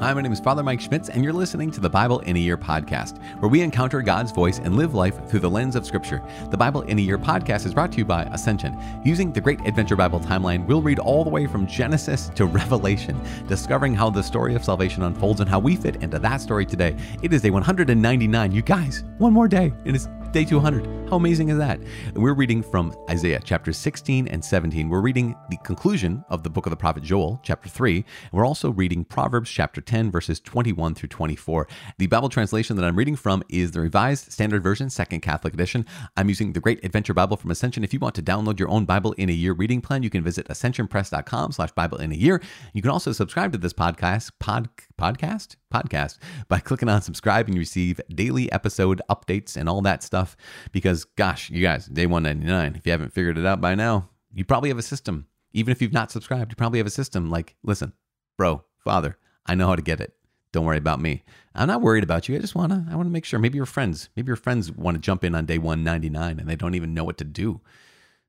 Hi, 0.00 0.14
my 0.14 0.22
name 0.22 0.32
is 0.32 0.40
Father 0.40 0.62
Mike 0.62 0.80
Schmitz, 0.80 1.10
and 1.10 1.22
you're 1.22 1.30
listening 1.30 1.70
to 1.72 1.80
the 1.80 1.90
Bible 1.90 2.20
in 2.20 2.34
a 2.34 2.38
Year 2.38 2.56
podcast, 2.56 3.22
where 3.40 3.50
we 3.50 3.60
encounter 3.60 4.00
God's 4.00 4.32
voice 4.32 4.58
and 4.58 4.74
live 4.74 4.94
life 4.94 5.28
through 5.28 5.40
the 5.40 5.50
lens 5.50 5.76
of 5.76 5.84
Scripture. 5.84 6.22
The 6.48 6.56
Bible 6.56 6.80
in 6.82 6.98
a 6.98 7.02
Year 7.02 7.18
podcast 7.18 7.66
is 7.66 7.74
brought 7.74 7.92
to 7.92 7.98
you 7.98 8.06
by 8.06 8.22
Ascension. 8.32 8.78
Using 9.04 9.30
the 9.30 9.42
Great 9.42 9.60
Adventure 9.66 9.96
Bible 9.96 10.18
timeline, 10.18 10.66
we'll 10.66 10.80
read 10.80 11.00
all 11.00 11.22
the 11.22 11.28
way 11.28 11.46
from 11.46 11.66
Genesis 11.66 12.30
to 12.34 12.46
Revelation, 12.46 13.20
discovering 13.46 13.94
how 13.94 14.08
the 14.08 14.22
story 14.22 14.54
of 14.54 14.64
salvation 14.64 15.02
unfolds 15.02 15.40
and 15.40 15.50
how 15.50 15.58
we 15.58 15.76
fit 15.76 15.96
into 15.96 16.18
that 16.18 16.40
story 16.40 16.64
today. 16.64 16.96
It 17.20 17.34
is 17.34 17.42
day 17.42 17.50
199. 17.50 18.52
You 18.52 18.62
guys, 18.62 19.04
one 19.18 19.34
more 19.34 19.48
day. 19.48 19.70
It 19.84 19.94
is 19.94 20.08
day 20.32 20.46
200. 20.46 20.99
How 21.10 21.16
amazing 21.16 21.48
is 21.48 21.58
that? 21.58 21.80
We're 22.14 22.34
reading 22.34 22.62
from 22.62 22.94
Isaiah 23.10 23.40
chapters 23.40 23.76
16 23.78 24.28
and 24.28 24.44
17. 24.44 24.88
We're 24.88 25.00
reading 25.00 25.34
the 25.48 25.56
conclusion 25.64 26.24
of 26.28 26.44
the 26.44 26.50
book 26.50 26.66
of 26.66 26.70
the 26.70 26.76
prophet 26.76 27.02
Joel, 27.02 27.40
chapter 27.42 27.68
3. 27.68 27.96
And 27.96 28.04
we're 28.30 28.46
also 28.46 28.70
reading 28.70 29.04
Proverbs 29.04 29.50
chapter 29.50 29.80
10, 29.80 30.12
verses 30.12 30.38
21 30.38 30.94
through 30.94 31.08
24. 31.08 31.66
The 31.98 32.06
Bible 32.06 32.28
translation 32.28 32.76
that 32.76 32.84
I'm 32.84 32.94
reading 32.94 33.16
from 33.16 33.42
is 33.48 33.72
the 33.72 33.80
Revised 33.80 34.30
Standard 34.30 34.62
Version, 34.62 34.88
Second 34.88 35.22
Catholic 35.22 35.52
Edition. 35.52 35.84
I'm 36.16 36.28
using 36.28 36.52
the 36.52 36.60
Great 36.60 36.84
Adventure 36.84 37.12
Bible 37.12 37.36
from 37.36 37.50
Ascension. 37.50 37.82
If 37.82 37.92
you 37.92 37.98
want 37.98 38.14
to 38.14 38.22
download 38.22 38.60
your 38.60 38.68
own 38.68 38.84
Bible 38.84 39.10
in 39.14 39.28
a 39.28 39.32
year 39.32 39.52
reading 39.52 39.80
plan, 39.80 40.04
you 40.04 40.10
can 40.10 40.22
visit 40.22 40.46
ascensionpress.com 40.46 41.50
slash 41.50 41.72
Bible 41.72 41.98
in 41.98 42.12
a 42.12 42.16
year. 42.16 42.40
You 42.72 42.82
can 42.82 42.90
also 42.92 43.10
subscribe 43.10 43.50
to 43.50 43.58
this 43.58 43.72
podcast, 43.72 44.30
pod, 44.38 44.68
podcast, 44.96 45.56
podcast 45.72 46.18
by 46.48 46.58
clicking 46.58 46.88
on 46.88 47.00
subscribe 47.00 47.46
and 47.46 47.54
you 47.54 47.60
receive 47.60 48.00
daily 48.14 48.50
episode 48.52 49.00
updates 49.08 49.56
and 49.56 49.68
all 49.68 49.80
that 49.82 50.02
stuff 50.02 50.36
because 50.72 50.99
because 51.00 51.14
gosh, 51.16 51.50
you 51.50 51.62
guys, 51.62 51.86
day 51.86 52.06
199, 52.06 52.76
if 52.76 52.86
you 52.86 52.92
haven't 52.92 53.12
figured 53.12 53.38
it 53.38 53.46
out 53.46 53.60
by 53.60 53.74
now, 53.74 54.08
you 54.34 54.44
probably 54.44 54.68
have 54.68 54.78
a 54.78 54.82
system. 54.82 55.26
Even 55.52 55.72
if 55.72 55.80
you've 55.80 55.92
not 55.92 56.10
subscribed, 56.10 56.52
you 56.52 56.56
probably 56.56 56.78
have 56.78 56.86
a 56.86 56.90
system 56.90 57.30
like, 57.30 57.56
listen, 57.62 57.92
bro, 58.36 58.64
father, 58.78 59.16
I 59.46 59.54
know 59.54 59.66
how 59.66 59.76
to 59.76 59.82
get 59.82 60.00
it. 60.00 60.14
Don't 60.52 60.64
worry 60.64 60.78
about 60.78 61.00
me. 61.00 61.22
I'm 61.54 61.68
not 61.68 61.80
worried 61.80 62.04
about 62.04 62.28
you. 62.28 62.36
I 62.36 62.40
just 62.40 62.54
want 62.54 62.72
to 62.72 62.84
I 62.90 62.96
want 62.96 63.06
to 63.06 63.12
make 63.12 63.24
sure 63.24 63.38
maybe 63.38 63.56
your 63.56 63.66
friends, 63.66 64.10
maybe 64.16 64.26
your 64.26 64.36
friends 64.36 64.70
want 64.70 64.96
to 64.96 65.00
jump 65.00 65.24
in 65.24 65.34
on 65.34 65.46
day 65.46 65.58
199 65.58 66.38
and 66.38 66.48
they 66.48 66.56
don't 66.56 66.74
even 66.74 66.92
know 66.92 67.04
what 67.04 67.18
to 67.18 67.24
do. 67.24 67.60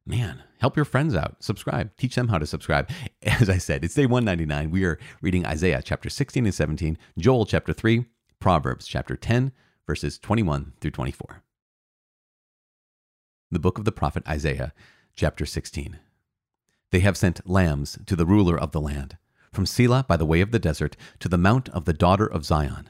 Man, 0.05 0.43
help 0.59 0.75
your 0.75 0.85
friends 0.85 1.15
out. 1.15 1.43
Subscribe. 1.43 1.95
Teach 1.97 2.15
them 2.15 2.27
how 2.27 2.37
to 2.37 2.45
subscribe. 2.45 2.89
As 3.23 3.49
I 3.49 3.57
said, 3.57 3.83
it's 3.83 3.95
day 3.95 4.05
199. 4.05 4.71
We 4.71 4.85
are 4.85 4.99
reading 5.21 5.45
Isaiah 5.45 5.81
chapter 5.83 6.09
16 6.09 6.45
and 6.45 6.53
17, 6.53 6.97
Joel 7.17 7.45
chapter 7.45 7.73
3, 7.73 8.05
Proverbs 8.39 8.87
chapter 8.87 9.15
10, 9.15 9.51
verses 9.85 10.17
21 10.17 10.73
through 10.79 10.91
24 10.91 11.43
the 13.51 13.59
book 13.59 13.77
of 13.77 13.83
the 13.83 13.91
prophet 13.91 14.23
Isaiah, 14.27 14.73
chapter 15.13 15.45
16. 15.45 15.99
They 16.91 17.01
have 17.01 17.17
sent 17.17 17.49
lambs 17.49 17.99
to 18.05 18.15
the 18.15 18.25
ruler 18.25 18.57
of 18.57 18.71
the 18.71 18.79
land, 18.79 19.17
from 19.51 19.65
Sela 19.65 20.07
by 20.07 20.15
the 20.15 20.25
way 20.25 20.39
of 20.39 20.51
the 20.51 20.59
desert 20.59 20.95
to 21.19 21.27
the 21.27 21.37
mount 21.37 21.67
of 21.69 21.83
the 21.83 21.93
daughter 21.93 22.25
of 22.25 22.45
Zion. 22.45 22.89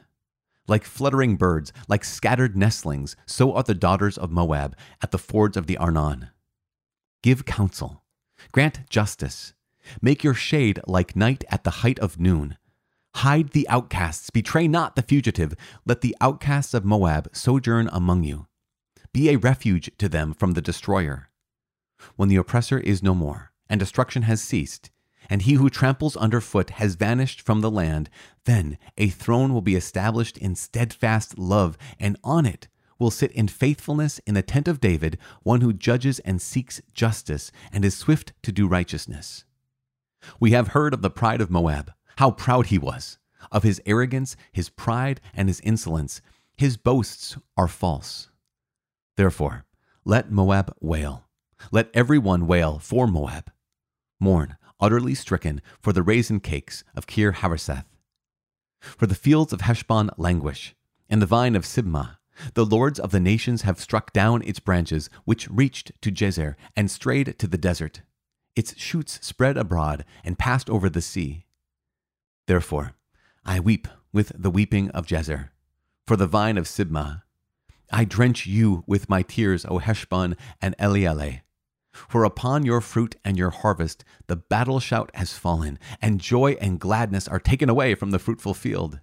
Like 0.68 0.84
fluttering 0.84 1.36
birds, 1.36 1.74
like 1.88 2.04
scattered 2.04 2.56
nestlings, 2.56 3.16
so 3.26 3.54
are 3.56 3.64
the 3.64 3.74
daughters 3.74 4.20
of 4.20 4.32
Moab 4.32 4.76
at 5.02 5.10
the 5.10 5.18
fords 5.18 5.58
of 5.58 5.66
the 5.66 5.78
Arnon. 5.78 6.30
Give 7.24 7.44
counsel, 7.44 8.04
grant 8.52 8.88
justice, 8.88 9.54
make 10.00 10.24
your 10.24 10.36
shade 10.36 10.80
like 10.86 11.16
night 11.16 11.44
at 11.50 11.64
the 11.64 11.82
height 11.82 11.98
of 11.98 12.20
noon. 12.20 12.58
Hide 13.16 13.50
the 13.50 13.68
outcasts, 13.68 14.30
betray 14.30 14.68
not 14.68 14.96
the 14.96 15.02
fugitive. 15.02 15.56
Let 15.86 16.02
the 16.02 16.16
outcasts 16.22 16.76
of 16.76 16.86
Moab 16.86 17.30
sojourn 17.34 17.90
among 17.92 18.24
you. 18.24 18.48
Be 19.14 19.30
a 19.30 19.38
refuge 19.38 19.92
to 19.98 20.08
them 20.08 20.34
from 20.34 20.54
the 20.54 20.62
destroyer. 20.62 21.30
When 22.16 22.30
the 22.30 22.38
oppressor 22.38 22.80
is 22.80 23.04
no 23.04 23.14
more, 23.14 23.52
and 23.70 23.80
destruction 23.80 24.22
has 24.24 24.42
ceased, 24.42 24.90
and 25.30 25.42
he 25.42 25.54
who 25.54 25.70
tramples 25.70 26.16
underfoot 26.16 26.72
has 26.72 26.96
vanished 26.96 27.42
from 27.42 27.60
the 27.60 27.70
land, 27.70 28.10
then 28.46 28.78
a 28.98 29.10
throne 29.10 29.54
will 29.54 29.62
be 29.62 29.76
established 29.76 30.38
in 30.38 30.56
steadfast 30.56 31.38
love, 31.38 31.78
and 32.00 32.18
on 32.24 32.46
it 32.46 32.70
will 32.98 33.12
sit 33.12 33.32
in 33.34 33.50
faithfulness 33.50 34.20
in 34.20 34.34
the 34.34 34.42
tent 34.42 34.68
of 34.68 34.80
David 34.80 35.18
one 35.44 35.62
who 35.62 35.74
judges 35.74 36.20
and 36.20 36.42
seeks 36.42 36.82
justice, 36.94 37.52
and 37.72 37.84
is 37.84 37.98
swift 37.98 38.32
to 38.44 38.52
do 38.52 38.68
righteousness. 38.68 39.44
We 40.40 40.52
have 40.52 40.70
heard 40.70 40.94
of 40.94 41.02
the 41.02 41.10
pride 41.10 41.42
of 41.42 41.52
Moab, 41.52 41.92
how 42.18 42.32
proud 42.32 42.68
he 42.68 42.78
was, 42.78 43.18
of 43.52 43.64
his 43.64 43.82
arrogance, 43.86 44.38
his 44.54 44.70
pride, 44.70 45.20
and 45.34 45.50
his 45.50 45.60
insolence. 45.62 46.22
His 46.56 46.78
boasts 46.78 47.38
are 47.58 47.68
false. 47.68 48.30
Therefore, 49.18 49.66
let 50.06 50.32
Moab 50.32 50.76
wail. 50.80 51.28
Let 51.72 51.90
every 51.94 52.18
one 52.18 52.48
wail 52.48 52.80
for 52.80 53.08
Moab. 53.08 53.52
Mourn, 54.20 54.58
utterly 54.80 55.16
stricken, 55.16 55.62
for 55.80 55.94
the 55.94 56.04
raisin 56.04 56.40
cakes 56.40 56.84
of 56.96 57.08
Kir 57.08 57.34
Hareseth. 57.34 57.86
For 58.80 59.06
the 59.06 59.16
fields 59.16 59.54
of 59.54 59.62
Heshbon 59.62 60.10
languish, 60.18 60.76
and 61.10 61.22
the 61.22 61.28
vine 61.28 61.56
of 61.56 61.66
Sibmah. 61.66 62.18
The 62.56 62.66
lords 62.66 63.00
of 63.00 63.12
the 63.12 63.20
nations 63.20 63.62
have 63.62 63.80
struck 63.80 64.14
down 64.14 64.42
its 64.42 64.60
branches, 64.60 65.10
which 65.26 65.50
reached 65.50 65.92
to 66.02 66.12
Jazer 66.12 66.56
and 66.76 66.90
strayed 66.90 67.38
to 67.38 67.48
the 67.48 67.58
desert. 67.58 68.02
Its 68.56 68.78
shoots 68.80 69.20
spread 69.22 69.58
abroad 69.58 70.04
and 70.24 70.40
passed 70.40 70.70
over 70.70 70.90
the 70.90 71.02
sea. 71.02 71.46
Therefore, 72.48 72.94
I 73.46 73.60
weep 73.60 73.88
with 74.12 74.32
the 74.36 74.50
weeping 74.50 74.90
of 74.92 75.06
Jazer, 75.06 75.50
for 76.08 76.16
the 76.16 76.28
vine 76.28 76.58
of 76.58 76.66
Sibmah. 76.66 77.24
I 77.92 78.06
drench 78.06 78.48
you 78.48 78.84
with 78.88 79.10
my 79.10 79.22
tears, 79.22 79.66
O 79.66 79.80
Heshbon 79.80 80.38
and 80.62 80.76
Elealeh. 80.80 81.42
For 81.92 82.24
upon 82.24 82.66
your 82.66 82.80
fruit 82.80 83.16
and 83.26 83.38
your 83.38 83.50
harvest 83.50 84.06
the 84.28 84.38
battle 84.38 84.80
shout 84.80 85.12
has 85.14 85.34
fallen, 85.34 85.78
and 86.02 86.22
joy 86.22 86.54
and 86.62 86.80
gladness 86.80 87.28
are 87.28 87.40
taken 87.40 87.70
away 87.70 87.96
from 87.96 88.12
the 88.12 88.20
fruitful 88.20 88.54
field. 88.54 89.00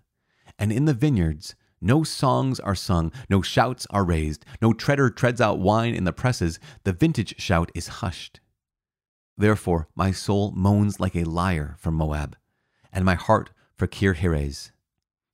And 0.58 0.72
in 0.72 0.86
the 0.86 0.94
vineyards 0.94 1.54
no 1.80 2.02
songs 2.02 2.58
are 2.58 2.74
sung, 2.74 3.12
no 3.28 3.42
shouts 3.42 3.86
are 3.90 4.04
raised, 4.04 4.44
no 4.60 4.72
treader 4.72 5.10
treads 5.10 5.40
out 5.40 5.60
wine 5.60 5.94
in 5.94 6.04
the 6.04 6.12
presses, 6.12 6.58
the 6.84 6.92
vintage 6.92 7.38
shout 7.38 7.70
is 7.74 7.88
hushed. 7.88 8.40
Therefore 9.36 9.88
my 9.94 10.10
soul 10.10 10.50
moans 10.52 10.98
like 10.98 11.14
a 11.14 11.24
lyre 11.24 11.76
for 11.78 11.90
Moab, 11.90 12.36
and 12.92 13.04
my 13.04 13.14
heart 13.14 13.50
for 13.76 13.86
Kir 13.86 14.14
Heres. 14.14 14.72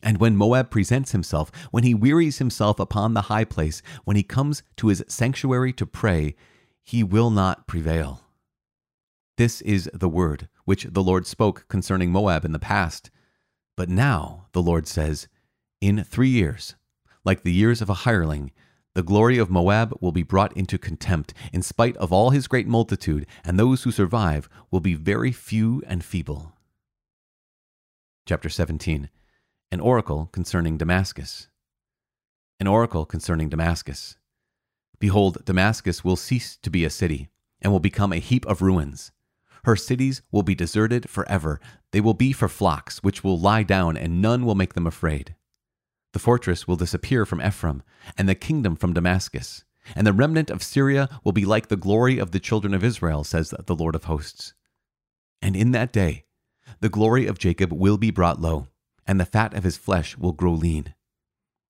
And 0.05 0.19
when 0.19 0.37
Moab 0.37 0.71
presents 0.71 1.13
himself, 1.13 1.51
when 1.71 1.83
he 1.83 1.95
wearies 1.95 2.37
himself 2.37 2.79
upon 2.79 3.15
the 3.15 3.23
high 3.23 3.47
place, 3.47 3.81
when 4.05 4.17
he 4.17 4.23
comes 4.23 4.63
to 4.77 4.89
his 4.89 5.03
sanctuary 5.09 5.73
to 5.73 5.87
pray, 5.87 6.37
he 6.83 7.03
will 7.03 7.31
not 7.31 7.67
prevail. 7.67 8.21
This 9.39 9.63
is 9.63 9.91
the 9.95 10.09
word 10.09 10.49
which 10.67 10.85
the 10.85 11.03
Lord 11.03 11.27
spoke 11.27 11.65
concerning 11.69 12.13
Moab 12.13 12.45
in 12.45 12.53
the 12.53 12.59
past. 12.59 13.11
But 13.79 13.89
now, 13.89 14.47
the 14.53 14.63
Lord 14.63 14.87
says, 14.87 15.27
in 15.81 16.05
three 16.05 16.29
years, 16.29 16.75
like 17.25 17.43
the 17.43 17.53
years 17.53 17.81
of 17.81 17.89
a 17.89 18.05
hireling, 18.05 18.53
the 18.93 19.03
glory 19.03 19.39
of 19.39 19.51
Moab 19.51 19.97
will 20.03 20.13
be 20.13 20.23
brought 20.23 20.55
into 20.55 20.77
contempt, 20.77 21.33
in 21.51 21.63
spite 21.63 21.97
of 21.97 22.13
all 22.13 22.29
his 22.29 22.47
great 22.47 22.69
multitude, 22.69 23.27
and 23.43 23.59
those 23.59 23.83
who 23.83 23.91
survive 23.91 24.51
will 24.71 24.81
be 24.81 24.95
very 24.95 25.33
few 25.33 25.83
and 25.87 26.05
feeble. 26.05 26.53
Chapter 28.27 28.51
17 28.51 29.09
an 29.75 29.81
oracle 29.81 30.29
concerning 30.31 30.79
Damascus. 30.79 31.49
An 32.61 32.69
oracle 32.69 33.05
concerning 33.05 33.49
Damascus. 33.49 34.17
Behold, 35.01 35.45
Damascus 35.45 36.05
will 36.05 36.15
cease 36.15 36.57
to 36.59 36.71
be 36.71 36.85
a 36.85 36.91
city, 36.91 37.29
and 37.61 37.73
will 37.73 37.81
become 37.81 38.13
a 38.13 38.19
heap 38.19 38.47
of 38.47 38.63
ruins. 38.63 39.11
Her 39.65 39.75
cities 39.75 40.23
will 40.31 40.45
be 40.45 40.55
deserted 40.55 41.11
forever. 41.11 41.61
They 41.91 42.01
will 42.01 42.15
be 42.15 42.33
for 42.33 42.47
flocks, 42.49 43.03
which 43.03 43.25
will 43.25 43.37
lie 43.37 43.65
down, 43.65 43.97
and 43.97 44.23
none 44.23 44.47
will 44.47 44.55
make 44.55 44.75
them 44.75 44.87
afraid. 44.87 45.35
The 46.13 46.21
fortress 46.21 46.69
will 46.69 46.77
disappear 46.77 47.27
from 47.27 47.43
Ephraim, 47.43 47.83
and 48.17 48.29
the 48.29 48.37
kingdom 48.37 48.77
from 48.77 48.93
Damascus. 48.93 49.65
And 49.97 50.07
the 50.07 50.13
remnant 50.13 50.51
of 50.51 50.63
Syria 50.63 51.09
will 51.25 51.33
be 51.33 51.45
like 51.45 51.67
the 51.67 51.77
glory 51.77 52.19
of 52.19 52.31
the 52.31 52.39
children 52.39 52.75
of 52.75 52.85
Israel, 52.85 53.25
says 53.25 53.53
the 53.67 53.75
Lord 53.75 53.97
of 53.97 54.05
hosts. 54.05 54.55
And 55.43 55.57
in 55.57 55.73
that 55.73 55.93
day, 55.93 56.27
the 56.79 56.89
glory 56.89 57.27
of 57.27 57.41
Jacob 57.41 57.73
will 57.73 57.99
be 57.99 58.13
brought 58.13 58.41
low 58.41 58.69
and 59.07 59.21
the 59.21 59.25
fat 59.25 59.55
of 59.55 59.65
his 59.65 59.77
flesh 59.77 60.17
will 60.17 60.33
grow 60.33 60.53
lean. 60.53 60.95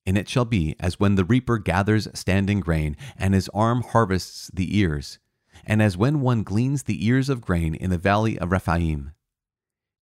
And 0.07 0.19
it 0.19 0.29
shall 0.29 0.45
be 0.45 0.77
as 0.79 1.01
when 1.01 1.15
the 1.15 1.25
reaper 1.25 1.59
gathers 1.59 2.09
standing 2.15 2.61
grain, 2.61 2.97
and 3.17 3.35
his 3.35 3.49
arm 3.55 3.83
harvests 3.83 4.51
the 4.53 4.77
ears, 4.79 5.19
and 5.65 5.81
as 5.83 5.97
when 5.97 6.21
one 6.21 6.43
gleans 6.43 6.83
the 6.83 7.07
ears 7.07 7.29
of 7.29 7.41
grain 7.41 7.75
in 7.75 7.91
the 7.91 7.99
valley 7.99 8.39
of 8.39 8.53
Rephaim. 8.53 9.13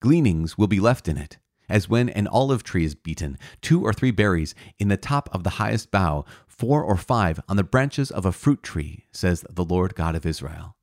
Gleanings 0.01 0.57
will 0.57 0.67
be 0.67 0.79
left 0.79 1.07
in 1.07 1.17
it, 1.17 1.37
as 1.69 1.87
when 1.87 2.09
an 2.09 2.27
olive 2.27 2.63
tree 2.63 2.83
is 2.83 2.95
beaten, 2.95 3.37
two 3.61 3.83
or 3.85 3.93
three 3.93 4.11
berries 4.11 4.55
in 4.79 4.87
the 4.87 4.97
top 4.97 5.29
of 5.31 5.43
the 5.43 5.51
highest 5.51 5.91
bough, 5.91 6.25
four 6.47 6.83
or 6.83 6.97
five 6.97 7.39
on 7.47 7.55
the 7.55 7.63
branches 7.63 8.11
of 8.11 8.25
a 8.25 8.31
fruit 8.31 8.63
tree, 8.63 9.05
says 9.11 9.45
the 9.49 9.63
Lord 9.63 9.95
God 9.95 10.15
of 10.15 10.25
Israel. 10.25 10.75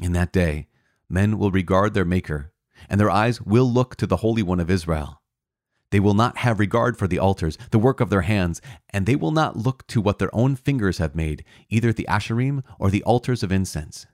In 0.00 0.12
that 0.12 0.32
day, 0.32 0.68
men 1.08 1.38
will 1.38 1.50
regard 1.50 1.94
their 1.94 2.04
Maker, 2.04 2.52
and 2.88 3.00
their 3.00 3.10
eyes 3.10 3.40
will 3.40 3.70
look 3.70 3.96
to 3.96 4.06
the 4.06 4.18
Holy 4.18 4.42
One 4.42 4.60
of 4.60 4.70
Israel. 4.70 5.19
They 5.90 6.00
will 6.00 6.14
not 6.14 6.38
have 6.38 6.60
regard 6.60 6.96
for 6.96 7.08
the 7.08 7.18
altars, 7.18 7.58
the 7.70 7.78
work 7.78 8.00
of 8.00 8.10
their 8.10 8.22
hands, 8.22 8.60
and 8.90 9.06
they 9.06 9.16
will 9.16 9.32
not 9.32 9.56
look 9.56 9.86
to 9.88 10.00
what 10.00 10.18
their 10.18 10.34
own 10.34 10.54
fingers 10.54 10.98
have 10.98 11.14
made, 11.14 11.44
either 11.68 11.92
the 11.92 12.06
asherim 12.08 12.62
or 12.78 12.90
the 12.90 13.02
altars 13.02 13.42
of 13.42 13.50
incense. 13.50 14.06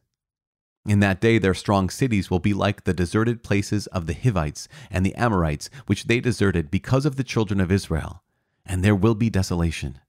In 0.87 1.01
that 1.01 1.21
day, 1.21 1.39
their 1.39 1.55
strong 1.55 1.91
cities 1.91 2.31
will 2.31 2.39
be 2.39 2.55
like 2.55 2.85
the 2.85 2.95
deserted 2.95 3.43
places 3.43 3.89
of 3.89 4.07
the 4.07 4.15
Hivites 4.15 4.69
and 4.91 5.05
the 5.05 5.15
Amorites, 5.17 5.69
which 5.87 6.05
they 6.05 6.21
deserted 6.21 6.71
because 6.71 7.05
of 7.05 7.17
the 7.17 7.25
children 7.25 7.61
of 7.61 7.73
Israel, 7.73 8.23
and 8.65 8.83
there 8.83 8.95
will 8.95 9.17
be 9.17 9.29
desolation. 9.29 10.01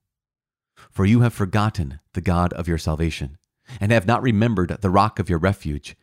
For 0.92 1.06
you 1.06 1.22
have 1.22 1.34
forgotten 1.34 2.00
the 2.13 2.22
God 2.22 2.54
of 2.54 2.68
your 2.68 2.78
salvation, 2.78 3.38
and 3.81 3.92
have 3.92 4.06
not 4.06 4.22
remembered 4.22 4.78
the 4.81 4.90
rock 4.90 5.20
of 5.20 5.30
your 5.30 5.40
refuge. 5.40 5.98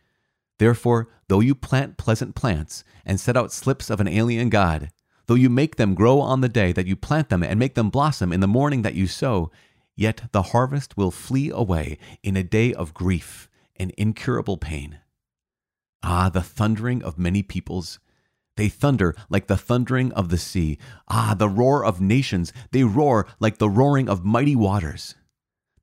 Therefore, 0.59 1.09
though 1.29 1.41
you 1.41 1.55
plant 1.55 1.97
pleasant 1.97 2.35
plants 2.35 2.85
and 3.07 3.19
set 3.19 3.37
out 3.37 3.53
slips 3.53 3.91
of 3.91 4.01
an 4.01 4.09
alien 4.09 4.51
God, 4.51 4.91
though 5.27 5.35
you 5.35 5.49
make 5.49 5.77
them 5.77 5.95
grow 5.95 6.21
on 6.21 6.41
the 6.41 6.49
day 6.49 6.73
that 6.73 6.87
you 6.87 6.97
plant 6.97 7.29
them 7.29 7.43
and 7.43 7.59
make 7.59 7.75
them 7.75 7.91
blossom 7.91 8.33
in 8.33 8.41
the 8.41 8.47
morning 8.47 8.83
that 8.83 8.95
you 8.95 9.07
sow, 9.07 9.51
yet 9.97 10.23
the 10.33 10.43
harvest 10.43 10.97
will 10.97 11.11
flee 11.11 11.51
away 11.51 11.99
in 12.23 12.37
a 12.37 12.43
day 12.43 12.73
of 12.75 12.95
grief 12.95 13.49
and 13.77 13.91
incurable 13.93 14.57
pain. 14.57 14.99
Ah, 16.03 16.29
the 16.29 16.43
thundering 16.43 17.03
of 17.03 17.19
many 17.19 17.43
peoples. 17.43 17.99
They 18.57 18.69
thunder 18.69 19.17
like 19.29 19.47
the 19.47 19.57
thundering 19.57 20.13
of 20.13 20.29
the 20.29 20.39
sea. 20.39 20.79
Ah, 21.09 21.35
the 21.37 21.49
roar 21.49 21.85
of 21.85 22.01
nations. 22.01 22.53
They 22.71 22.85
roar 22.85 23.27
like 23.41 23.59
the 23.59 23.71
roaring 23.71 24.09
of 24.09 24.25
mighty 24.25 24.55
waters. 24.55 25.15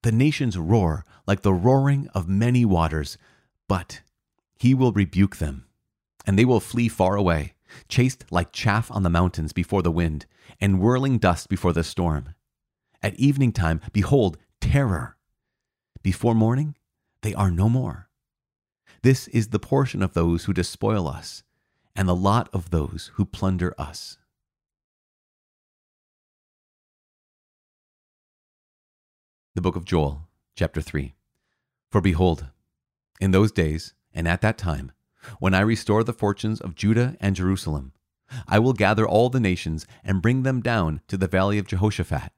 The 0.04 0.12
nations 0.12 0.58
roar 0.58 1.06
like 1.28 1.42
the 1.42 1.54
roaring 1.54 2.08
of 2.14 2.28
many 2.28 2.66
waters, 2.66 3.18
but 3.68 4.02
he 4.58 4.74
will 4.74 4.92
rebuke 4.92 5.38
them, 5.38 5.66
and 6.26 6.38
they 6.38 6.46
will 6.46 6.60
flee 6.60 6.88
far 6.88 7.16
away, 7.16 7.54
chased 7.88 8.26
like 8.32 8.52
chaff 8.52 8.92
on 8.92 9.04
the 9.04 9.10
mountains 9.10 9.54
before 9.54 9.82
the 9.82 9.92
wind, 9.92 10.26
and 10.60 10.80
whirling 10.80 11.18
dust 11.18 11.50
before 11.50 11.74
the 11.74 11.84
storm. 11.84 12.36
At 13.02 13.16
evening 13.16 13.52
time, 13.52 13.82
behold, 13.94 14.38
terror. 14.60 15.18
Before 16.04 16.36
morning, 16.36 16.76
they 17.22 17.34
are 17.34 17.52
no 17.52 17.70
more. 17.70 18.10
This 19.04 19.28
is 19.30 19.50
the 19.50 19.60
portion 19.60 20.04
of 20.04 20.14
those 20.14 20.46
who 20.46 20.54
despoil 20.54 21.08
us, 21.08 21.44
and 21.96 22.08
the 22.08 22.16
lot 22.16 22.50
of 22.54 22.70
those 22.70 23.12
who 23.16 23.26
plunder 23.26 23.74
us. 23.78 24.18
The 29.56 29.62
Book 29.62 29.76
of 29.76 29.86
Joel, 29.86 30.30
chapter 30.56 30.82
3. 30.82 31.14
For 31.90 32.00
behold, 32.00 32.48
in 33.20 33.32
those 33.32 33.52
days, 33.52 33.94
and 34.14 34.28
at 34.28 34.42
that 34.42 34.58
time, 34.58 34.92
when 35.40 35.54
I 35.54 35.62
restore 35.62 36.04
the 36.04 36.14
fortunes 36.14 36.62
of 36.62 36.76
Judah 36.76 37.16
and 37.20 37.36
Jerusalem, 37.36 37.94
I 38.48 38.60
will 38.60 38.74
gather 38.74 39.08
all 39.08 39.30
the 39.30 39.40
nations 39.40 39.86
and 40.04 40.22
bring 40.22 40.44
them 40.44 40.62
down 40.62 41.02
to 41.08 41.18
the 41.18 41.28
valley 41.28 41.58
of 41.58 41.68
Jehoshaphat 41.68 42.32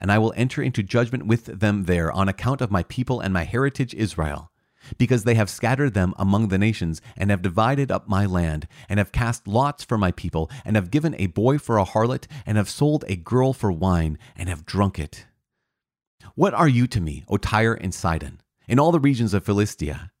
and 0.00 0.12
I 0.12 0.18
will 0.18 0.34
enter 0.36 0.62
into 0.62 0.82
judgment 0.82 1.26
with 1.26 1.46
them 1.46 1.84
there 1.84 2.10
on 2.12 2.28
account 2.28 2.60
of 2.60 2.70
my 2.70 2.82
people 2.84 3.20
and 3.20 3.32
my 3.32 3.44
heritage 3.44 3.94
Israel, 3.94 4.50
because 4.96 5.24
they 5.24 5.34
have 5.34 5.50
scattered 5.50 5.94
them 5.94 6.14
among 6.16 6.48
the 6.48 6.58
nations, 6.58 7.02
and 7.16 7.30
have 7.30 7.42
divided 7.42 7.90
up 7.90 8.08
my 8.08 8.24
land, 8.24 8.66
and 8.88 8.98
have 8.98 9.12
cast 9.12 9.46
lots 9.48 9.84
for 9.84 9.98
my 9.98 10.12
people, 10.12 10.50
and 10.64 10.76
have 10.76 10.90
given 10.90 11.14
a 11.18 11.26
boy 11.26 11.58
for 11.58 11.78
a 11.78 11.84
harlot, 11.84 12.26
and 12.46 12.56
have 12.56 12.70
sold 12.70 13.04
a 13.06 13.16
girl 13.16 13.52
for 13.52 13.72
wine, 13.72 14.18
and 14.36 14.48
have 14.48 14.64
drunk 14.64 14.98
it. 14.98 15.26
What 16.34 16.54
are 16.54 16.68
you 16.68 16.86
to 16.88 17.00
me, 17.00 17.24
O 17.28 17.36
Tyre 17.36 17.74
and 17.74 17.92
Sidon, 17.92 18.40
in 18.68 18.78
all 18.78 18.92
the 18.92 19.00
regions 19.00 19.34
of 19.34 19.44
Philistia? 19.44 20.12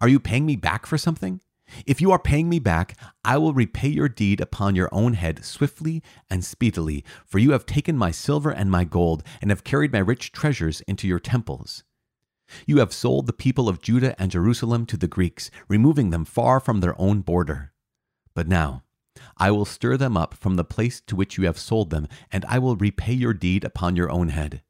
Are 0.00 0.08
you 0.08 0.20
paying 0.20 0.46
me 0.46 0.56
back 0.56 0.86
for 0.86 0.98
something? 0.98 1.40
If 1.86 2.00
you 2.00 2.10
are 2.12 2.18
paying 2.18 2.48
me 2.48 2.58
back, 2.58 2.96
I 3.24 3.38
will 3.38 3.54
repay 3.54 3.88
your 3.88 4.08
deed 4.08 4.40
upon 4.40 4.76
your 4.76 4.88
own 4.92 5.14
head 5.14 5.44
swiftly 5.44 6.02
and 6.28 6.44
speedily, 6.44 7.04
for 7.24 7.38
you 7.38 7.52
have 7.52 7.66
taken 7.66 7.96
my 7.96 8.10
silver 8.10 8.50
and 8.50 8.70
my 8.70 8.84
gold, 8.84 9.22
and 9.40 9.50
have 9.50 9.64
carried 9.64 9.92
my 9.92 10.00
rich 10.00 10.32
treasures 10.32 10.82
into 10.82 11.08
your 11.08 11.20
temples. 11.20 11.84
You 12.66 12.78
have 12.78 12.92
sold 12.92 13.26
the 13.26 13.32
people 13.32 13.68
of 13.68 13.80
Judah 13.80 14.20
and 14.20 14.30
Jerusalem 14.30 14.84
to 14.86 14.96
the 14.96 15.08
Greeks, 15.08 15.50
removing 15.68 16.10
them 16.10 16.24
far 16.24 16.60
from 16.60 16.80
their 16.80 17.00
own 17.00 17.20
border. 17.20 17.72
But 18.34 18.48
now, 18.48 18.82
I 19.38 19.50
will 19.50 19.64
stir 19.64 19.96
them 19.96 20.16
up 20.16 20.34
from 20.34 20.56
the 20.56 20.64
place 20.64 21.00
to 21.02 21.16
which 21.16 21.38
you 21.38 21.44
have 21.44 21.58
sold 21.58 21.90
them, 21.90 22.08
and 22.30 22.44
I 22.46 22.58
will 22.58 22.76
repay 22.76 23.14
your 23.14 23.34
deed 23.34 23.64
upon 23.64 23.96
your 23.96 24.10
own 24.10 24.28
head. 24.28 24.62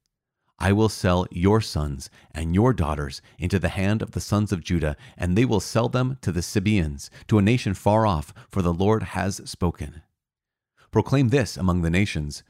I 0.62 0.70
will 0.70 0.88
sell 0.88 1.26
your 1.32 1.61
sons 1.61 2.09
and 2.31 2.55
your 2.55 2.73
daughters 2.73 3.20
into 3.37 3.59
the 3.59 3.70
hand 3.70 4.00
of 4.00 4.12
the 4.12 4.20
sons 4.20 4.53
of 4.53 4.62
Judah, 4.62 4.97
and 5.19 5.37
they 5.37 5.44
will 5.44 5.59
sell 5.59 5.88
them 5.88 6.19
to 6.20 6.31
the 6.31 6.41
Sabaeans, 6.41 7.11
to 7.26 7.38
a 7.38 7.43
nation 7.43 7.75
far 7.75 8.06
off, 8.06 8.32
for 8.49 8.62
the 8.62 8.73
Lord 8.73 9.03
has 9.03 9.41
spoken. 9.44 10.03
Proclaim 10.93 11.31
this 11.31 11.56
among 11.56 11.82
the 11.82 11.91
nations 11.91 12.44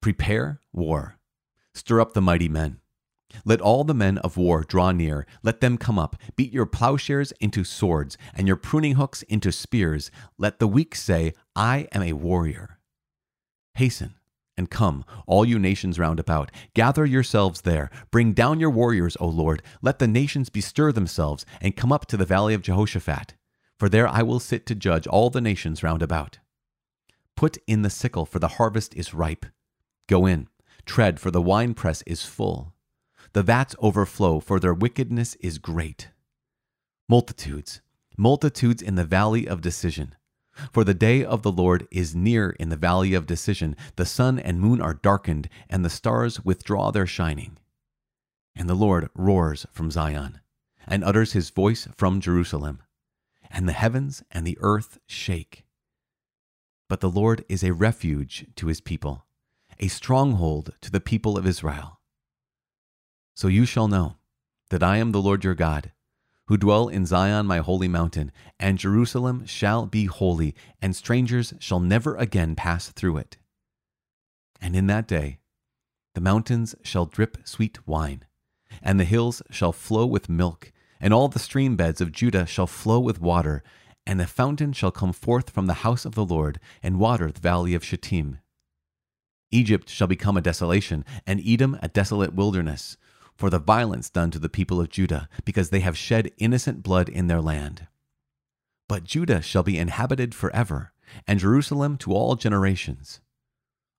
Prepare 0.00 0.60
war, 0.72 1.18
stir 1.74 2.00
up 2.00 2.12
the 2.12 2.20
mighty 2.20 2.48
men. 2.48 2.78
Let 3.44 3.60
all 3.60 3.82
the 3.82 3.92
men 3.92 4.18
of 4.18 4.36
war 4.36 4.62
draw 4.62 4.92
near, 4.92 5.26
let 5.42 5.60
them 5.60 5.78
come 5.78 5.98
up. 5.98 6.14
Beat 6.36 6.52
your 6.52 6.64
plowshares 6.64 7.32
into 7.40 7.64
swords, 7.64 8.16
and 8.34 8.46
your 8.46 8.56
pruning 8.56 8.94
hooks 8.94 9.22
into 9.22 9.50
spears. 9.50 10.12
Let 10.38 10.60
the 10.60 10.68
weak 10.68 10.94
say, 10.94 11.32
I 11.56 11.88
am 11.90 12.02
a 12.02 12.12
warrior. 12.12 12.78
Hasten 13.74 14.14
and 14.58 14.68
come, 14.70 15.04
all 15.26 15.46
you 15.46 15.58
nations 15.58 15.98
round 15.98 16.20
about. 16.20 16.50
Gather 16.74 17.06
yourselves 17.06 17.62
there. 17.62 17.88
Bring 18.10 18.34
down 18.34 18.60
your 18.60 18.68
warriors, 18.68 19.16
O 19.20 19.26
Lord. 19.26 19.62
Let 19.80 20.00
the 20.00 20.08
nations 20.08 20.50
bestir 20.50 20.92
themselves, 20.92 21.46
and 21.62 21.76
come 21.76 21.92
up 21.92 22.04
to 22.06 22.18
the 22.18 22.26
valley 22.26 22.52
of 22.52 22.60
Jehoshaphat. 22.60 23.34
For 23.78 23.88
there 23.88 24.08
I 24.08 24.22
will 24.22 24.40
sit 24.40 24.66
to 24.66 24.74
judge 24.74 25.06
all 25.06 25.30
the 25.30 25.40
nations 25.40 25.82
round 25.82 26.02
about. 26.02 26.40
Put 27.36 27.56
in 27.68 27.82
the 27.82 27.90
sickle, 27.90 28.26
for 28.26 28.40
the 28.40 28.48
harvest 28.58 28.94
is 28.94 29.14
ripe. 29.14 29.46
Go 30.08 30.26
in, 30.26 30.48
tread, 30.84 31.20
for 31.20 31.30
the 31.30 31.40
winepress 31.40 32.02
is 32.02 32.24
full. 32.24 32.74
The 33.32 33.44
vats 33.44 33.76
overflow, 33.80 34.40
for 34.40 34.58
their 34.58 34.74
wickedness 34.74 35.36
is 35.36 35.58
great. 35.58 36.08
Multitudes, 37.08 37.80
multitudes 38.16 38.82
in 38.82 38.96
the 38.96 39.04
valley 39.04 39.46
of 39.46 39.60
decision. 39.60 40.16
For 40.72 40.84
the 40.84 40.94
day 40.94 41.24
of 41.24 41.42
the 41.42 41.52
Lord 41.52 41.86
is 41.90 42.14
near 42.14 42.50
in 42.50 42.68
the 42.68 42.76
valley 42.76 43.14
of 43.14 43.26
decision. 43.26 43.76
The 43.96 44.06
sun 44.06 44.38
and 44.38 44.60
moon 44.60 44.80
are 44.80 44.94
darkened, 44.94 45.48
and 45.68 45.84
the 45.84 45.90
stars 45.90 46.44
withdraw 46.44 46.90
their 46.90 47.06
shining. 47.06 47.58
And 48.56 48.68
the 48.68 48.74
Lord 48.74 49.08
roars 49.14 49.66
from 49.72 49.90
Zion, 49.90 50.40
and 50.86 51.04
utters 51.04 51.32
his 51.32 51.50
voice 51.50 51.88
from 51.96 52.20
Jerusalem, 52.20 52.82
and 53.50 53.68
the 53.68 53.72
heavens 53.72 54.22
and 54.30 54.46
the 54.46 54.58
earth 54.60 54.98
shake. 55.06 55.64
But 56.88 57.00
the 57.00 57.10
Lord 57.10 57.44
is 57.48 57.62
a 57.62 57.72
refuge 57.72 58.46
to 58.56 58.66
his 58.66 58.80
people, 58.80 59.26
a 59.78 59.88
stronghold 59.88 60.72
to 60.80 60.90
the 60.90 61.00
people 61.00 61.36
of 61.38 61.46
Israel. 61.46 62.00
So 63.34 63.46
you 63.48 63.64
shall 63.64 63.88
know 63.88 64.16
that 64.70 64.82
I 64.82 64.96
am 64.96 65.12
the 65.12 65.22
Lord 65.22 65.44
your 65.44 65.54
God 65.54 65.92
who 66.48 66.56
dwell 66.56 66.88
in 66.88 67.04
Zion, 67.04 67.46
my 67.46 67.58
holy 67.58 67.88
mountain, 67.88 68.32
and 68.58 68.78
Jerusalem 68.78 69.44
shall 69.44 69.84
be 69.84 70.06
holy, 70.06 70.54
and 70.80 70.96
strangers 70.96 71.52
shall 71.58 71.78
never 71.78 72.16
again 72.16 72.56
pass 72.56 72.88
through 72.88 73.18
it. 73.18 73.36
And 74.58 74.74
in 74.74 74.86
that 74.86 75.06
day 75.06 75.38
the 76.14 76.22
mountains 76.22 76.74
shall 76.82 77.04
drip 77.04 77.36
sweet 77.46 77.86
wine, 77.86 78.24
and 78.82 78.98
the 78.98 79.04
hills 79.04 79.42
shall 79.50 79.72
flow 79.72 80.06
with 80.06 80.30
milk, 80.30 80.72
and 81.00 81.12
all 81.12 81.28
the 81.28 81.38
stream 81.38 81.76
beds 81.76 82.00
of 82.00 82.12
Judah 82.12 82.46
shall 82.46 82.66
flow 82.66 82.98
with 82.98 83.20
water, 83.20 83.62
and 84.06 84.18
a 84.18 84.26
fountain 84.26 84.72
shall 84.72 84.90
come 84.90 85.12
forth 85.12 85.50
from 85.50 85.66
the 85.66 85.84
house 85.84 86.06
of 86.06 86.14
the 86.14 86.24
Lord, 86.24 86.58
and 86.82 86.98
water 86.98 87.30
the 87.30 87.40
valley 87.40 87.74
of 87.74 87.84
Shittim. 87.84 88.38
Egypt 89.50 89.90
shall 89.90 90.06
become 90.06 90.38
a 90.38 90.42
desolation, 90.42 91.04
and 91.26 91.42
Edom 91.46 91.78
a 91.82 91.88
desolate 91.88 92.32
wilderness 92.32 92.96
for 93.38 93.50
the 93.50 93.60
violence 93.60 94.10
done 94.10 94.32
to 94.32 94.38
the 94.40 94.48
people 94.48 94.80
of 94.80 94.90
Judah, 94.90 95.28
because 95.44 95.70
they 95.70 95.80
have 95.80 95.96
shed 95.96 96.32
innocent 96.38 96.82
blood 96.82 97.08
in 97.08 97.28
their 97.28 97.40
land. 97.40 97.86
But 98.88 99.04
Judah 99.04 99.40
shall 99.40 99.62
be 99.62 99.78
inhabited 99.78 100.34
forever, 100.34 100.92
and 101.26 101.38
Jerusalem 101.38 101.96
to 101.98 102.12
all 102.12 102.34
generations. 102.34 103.20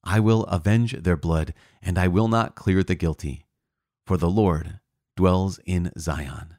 I 0.03 0.19
will 0.19 0.43
avenge 0.45 0.91
their 1.03 1.15
blood, 1.15 1.53
and 1.81 1.97
I 1.97 2.09
will 2.09 2.27
not 2.27 2.55
clear 2.55 2.83
the 2.83 2.95
guilty, 2.95 3.45
for 4.05 4.17
the 4.17 4.29
Lord 4.29 4.81
dwells 5.15 5.59
in 5.65 5.93
Zion. 5.97 6.55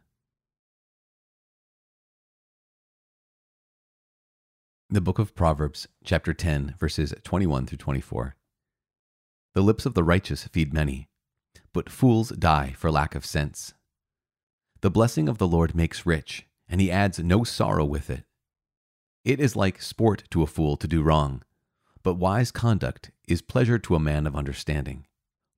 The 4.89 5.03
Book 5.03 5.19
of 5.19 5.35
Proverbs, 5.35 5.87
chapter 6.03 6.33
10, 6.33 6.77
verses 6.81 7.15
21 7.25 7.67
through 7.67 7.79
24. 7.79 8.37
The 9.55 9.61
lips 9.61 9.85
of 9.85 9.95
the 9.95 10.03
righteous 10.03 10.45
feed 10.45 10.73
many 10.73 11.10
but 11.73 11.91
fools 11.91 12.31
die 12.31 12.75
for 12.77 12.91
lack 12.91 13.15
of 13.15 13.27
sense. 13.27 13.75
The 14.81 14.91
blessing 14.91 15.29
of 15.29 15.39
the 15.39 15.49
Lord 15.49 15.75
makes 15.75 16.07
rich, 16.07 16.47
and 16.69 16.81
he 16.81 16.91
adds 16.91 17.19
no 17.19 17.45
sorrow 17.45 17.85
with 17.85 18.09
it. 18.11 18.25
It 19.25 19.41
is 19.41 19.57
like 19.57 19.83
sport 19.83 20.25
to 20.31 20.43
a 20.43 20.47
fool 20.47 20.77
to 20.79 20.89
do 20.89 21.03
wrong, 21.03 21.43
but 22.03 22.15
wise 22.15 22.51
conduct 22.51 23.11
is 23.29 23.43
pleasure 23.43 23.79
to 23.79 23.95
a 23.95 24.01
man 24.01 24.27
of 24.27 24.35
understanding. 24.35 25.07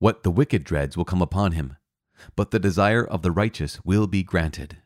What 0.00 0.24
the 0.24 0.32
wicked 0.32 0.64
dreads 0.64 0.96
will 0.96 1.04
come 1.04 1.22
upon 1.22 1.52
him, 1.52 1.76
but 2.34 2.50
the 2.50 2.58
desire 2.58 3.04
of 3.04 3.22
the 3.22 3.30
righteous 3.30 3.78
will 3.84 4.08
be 4.08 4.22
granted. 4.24 4.78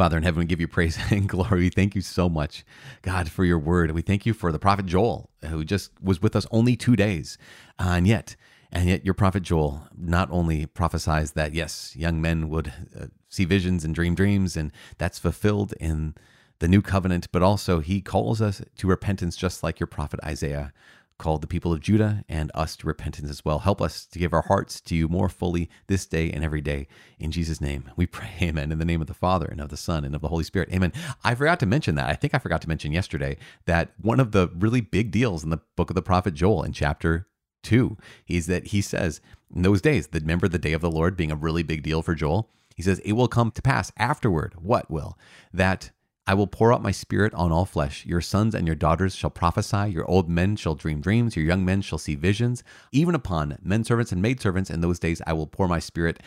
Father 0.00 0.16
in 0.18 0.24
heaven, 0.24 0.40
we 0.40 0.46
give 0.46 0.60
you 0.62 0.68
praise 0.68 0.98
and 1.12 1.28
glory. 1.28 1.70
Thank 1.70 1.94
you 1.94 2.00
so 2.02 2.28
much, 2.30 2.64
God, 3.02 3.30
for 3.30 3.44
your 3.44 3.58
word. 3.58 3.90
And 3.90 3.96
we 3.96 4.02
thank 4.02 4.26
you 4.26 4.34
for 4.34 4.52
the 4.52 4.58
prophet 4.58 4.86
Joel, 4.86 5.30
who 5.46 5.64
just 5.64 5.92
was 6.02 6.22
with 6.22 6.36
us 6.36 6.46
only 6.52 6.76
two 6.76 6.96
days. 6.96 7.38
Uh, 7.78 7.94
and 7.96 8.06
yet, 8.08 8.36
And 8.72 8.88
yet, 8.88 9.04
your 9.04 9.14
prophet 9.14 9.42
Joel 9.44 9.88
not 9.96 10.30
only 10.32 10.66
prophesies 10.66 11.32
that, 11.32 11.54
yes, 11.54 11.94
young 11.96 12.20
men 12.20 12.48
would 12.50 12.72
uh, 12.98 13.06
see 13.28 13.44
visions 13.44 13.84
and 13.84 13.94
dream 13.94 14.14
dreams, 14.14 14.56
and 14.56 14.72
that's 14.98 15.18
fulfilled 15.18 15.74
in 15.80 16.14
the 16.60 16.68
new 16.68 16.82
covenant, 16.82 17.28
but 17.32 17.42
also 17.42 17.80
he 17.80 18.00
calls 18.00 18.42
us 18.42 18.62
to 18.78 18.88
repentance, 18.88 19.36
just 19.36 19.62
like 19.62 19.80
your 19.80 19.88
prophet 19.88 20.20
Isaiah 20.24 20.72
called 21.20 21.42
the 21.42 21.46
people 21.46 21.72
of 21.72 21.80
Judah 21.80 22.24
and 22.28 22.50
us 22.54 22.74
to 22.76 22.86
repentance 22.86 23.30
as 23.30 23.44
well. 23.44 23.60
Help 23.60 23.82
us 23.82 24.06
to 24.06 24.18
give 24.18 24.32
our 24.32 24.42
hearts 24.42 24.80
to 24.80 24.96
you 24.96 25.06
more 25.06 25.28
fully 25.28 25.68
this 25.86 26.06
day 26.06 26.30
and 26.30 26.42
every 26.42 26.62
day. 26.62 26.88
In 27.18 27.30
Jesus' 27.30 27.60
name, 27.60 27.90
we 27.94 28.06
pray, 28.06 28.30
amen. 28.42 28.72
In 28.72 28.78
the 28.78 28.84
name 28.84 29.02
of 29.02 29.06
the 29.06 29.14
Father 29.14 29.46
and 29.46 29.60
of 29.60 29.68
the 29.68 29.76
Son 29.76 30.04
and 30.04 30.14
of 30.14 30.22
the 30.22 30.28
Holy 30.28 30.44
Spirit, 30.44 30.72
amen. 30.72 30.92
I 31.22 31.34
forgot 31.34 31.60
to 31.60 31.66
mention 31.66 31.94
that. 31.96 32.08
I 32.08 32.14
think 32.14 32.34
I 32.34 32.38
forgot 32.38 32.62
to 32.62 32.68
mention 32.68 32.90
yesterday 32.90 33.36
that 33.66 33.92
one 34.00 34.18
of 34.18 34.32
the 34.32 34.48
really 34.58 34.80
big 34.80 35.10
deals 35.10 35.44
in 35.44 35.50
the 35.50 35.60
book 35.76 35.90
of 35.90 35.94
the 35.94 36.02
prophet 36.02 36.34
Joel 36.34 36.62
in 36.64 36.72
chapter 36.72 37.28
two 37.62 37.98
is 38.26 38.46
that 38.46 38.68
he 38.68 38.80
says, 38.80 39.20
in 39.54 39.62
those 39.62 39.82
days, 39.82 40.08
the 40.08 40.20
remember 40.20 40.48
the 40.48 40.58
day 40.58 40.72
of 40.72 40.80
the 40.80 40.90
Lord 40.90 41.16
being 41.16 41.30
a 41.30 41.36
really 41.36 41.62
big 41.62 41.82
deal 41.82 42.00
for 42.00 42.14
Joel? 42.14 42.48
He 42.74 42.82
says, 42.82 42.98
it 43.00 43.12
will 43.12 43.28
come 43.28 43.50
to 43.50 43.60
pass 43.60 43.92
afterward. 43.98 44.54
What 44.56 44.90
will? 44.90 45.18
That 45.52 45.90
I 46.26 46.34
will 46.34 46.46
pour 46.46 46.72
out 46.72 46.82
my 46.82 46.90
spirit 46.90 47.34
on 47.34 47.50
all 47.50 47.64
flesh. 47.64 48.06
Your 48.06 48.20
sons 48.20 48.54
and 48.54 48.66
your 48.66 48.76
daughters 48.76 49.14
shall 49.14 49.30
prophesy. 49.30 49.90
Your 49.90 50.08
old 50.08 50.28
men 50.28 50.56
shall 50.56 50.74
dream 50.74 51.00
dreams. 51.00 51.36
Your 51.36 51.44
young 51.44 51.64
men 51.64 51.82
shall 51.82 51.98
see 51.98 52.14
visions. 52.14 52.62
Even 52.92 53.14
upon 53.14 53.58
men 53.62 53.84
servants 53.84 54.12
and 54.12 54.22
maidservants 54.22 54.70
in 54.70 54.80
those 54.80 54.98
days, 54.98 55.20
I 55.26 55.32
will 55.32 55.46
pour 55.46 55.66
my 55.66 55.78
spirit. 55.78 56.20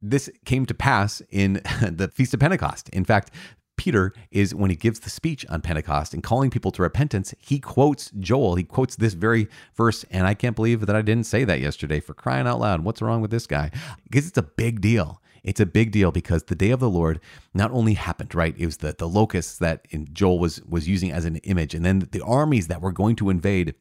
This 0.00 0.30
came 0.44 0.66
to 0.66 0.74
pass 0.74 1.22
in 1.30 1.54
the 1.82 2.10
Feast 2.12 2.34
of 2.34 2.40
Pentecost. 2.40 2.88
In 2.90 3.04
fact, 3.04 3.30
Peter 3.76 4.12
is 4.30 4.54
when 4.54 4.70
he 4.70 4.76
gives 4.76 5.00
the 5.00 5.10
speech 5.10 5.44
on 5.48 5.60
Pentecost 5.60 6.14
and 6.14 6.22
calling 6.22 6.50
people 6.50 6.70
to 6.70 6.82
repentance, 6.82 7.34
he 7.38 7.58
quotes 7.58 8.10
Joel. 8.12 8.54
He 8.54 8.64
quotes 8.64 8.96
this 8.96 9.14
very 9.14 9.48
verse. 9.74 10.04
And 10.10 10.26
I 10.26 10.34
can't 10.34 10.54
believe 10.54 10.86
that 10.86 10.94
I 10.94 11.02
didn't 11.02 11.26
say 11.26 11.44
that 11.44 11.60
yesterday 11.60 11.98
for 11.98 12.14
crying 12.14 12.46
out 12.46 12.60
loud. 12.60 12.84
What's 12.84 13.02
wrong 13.02 13.20
with 13.20 13.30
this 13.30 13.46
guy? 13.46 13.70
Because 14.04 14.28
it's 14.28 14.38
a 14.38 14.42
big 14.42 14.80
deal. 14.80 15.20
It's 15.44 15.60
a 15.60 15.66
big 15.66 15.90
deal 15.90 16.12
because 16.12 16.44
the 16.44 16.54
day 16.54 16.70
of 16.70 16.80
the 16.80 16.90
Lord 16.90 17.20
not 17.52 17.70
only 17.72 17.94
happened, 17.94 18.34
right? 18.34 18.54
It 18.56 18.66
was 18.66 18.78
the, 18.78 18.94
the 18.96 19.08
locusts 19.08 19.58
that 19.58 19.86
Joel 20.12 20.38
was 20.38 20.62
was 20.62 20.88
using 20.88 21.10
as 21.10 21.24
an 21.24 21.36
image, 21.38 21.74
and 21.74 21.84
then 21.84 22.08
the 22.12 22.22
armies 22.24 22.68
that 22.68 22.80
were 22.80 22.92
going 22.92 23.16
to 23.16 23.30
invade 23.30 23.74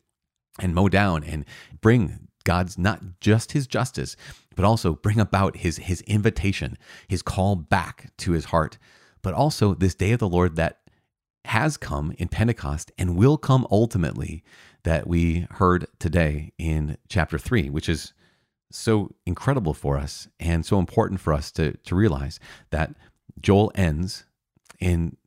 and 0.60 0.76
mow 0.76 0.90
down 0.90 1.24
and 1.24 1.46
bring 1.82 2.28
God's 2.44 2.78
not 2.78 3.02
just 3.20 3.52
his 3.52 3.68
justice, 3.68 4.16
but 4.56 4.66
also 4.66 4.96
bring 4.96 5.20
about 5.20 5.58
his 5.58 5.78
his 5.78 6.02
invitation, 6.02 6.78
his 7.08 7.22
call 7.22 7.56
back 7.56 8.12
to 8.18 8.32
his 8.32 8.46
heart, 8.46 8.78
but 9.22 9.34
also 9.34 9.74
this 9.74 9.96
day 9.96 10.12
of 10.12 10.20
the 10.20 10.30
Lord 10.30 10.56
that 10.56 10.80
has 11.46 11.78
come 11.78 12.14
in 12.18 12.28
Pentecost 12.28 12.92
and 12.98 13.16
will 13.18 13.38
come 13.38 13.68
ultimately 13.72 14.44
that 14.84 15.08
we 15.08 15.48
heard 15.52 15.88
today 16.00 16.54
in 16.58 16.98
chapter 17.10 17.38
3, 17.38 17.70
which 17.70 17.90
is 17.90 18.14
so 18.72 19.12
incredible 19.26 19.74
for 19.74 19.98
us 19.98 20.28
and 20.40 20.66
so 20.66 20.80
important 20.80 21.20
for 21.20 21.34
us 21.34 21.52
to, 21.54 21.78
to 21.78 21.96
realize 21.96 22.40
that 22.70 22.96
Joel 23.40 23.72
ends 23.76 24.26
in 24.80 25.18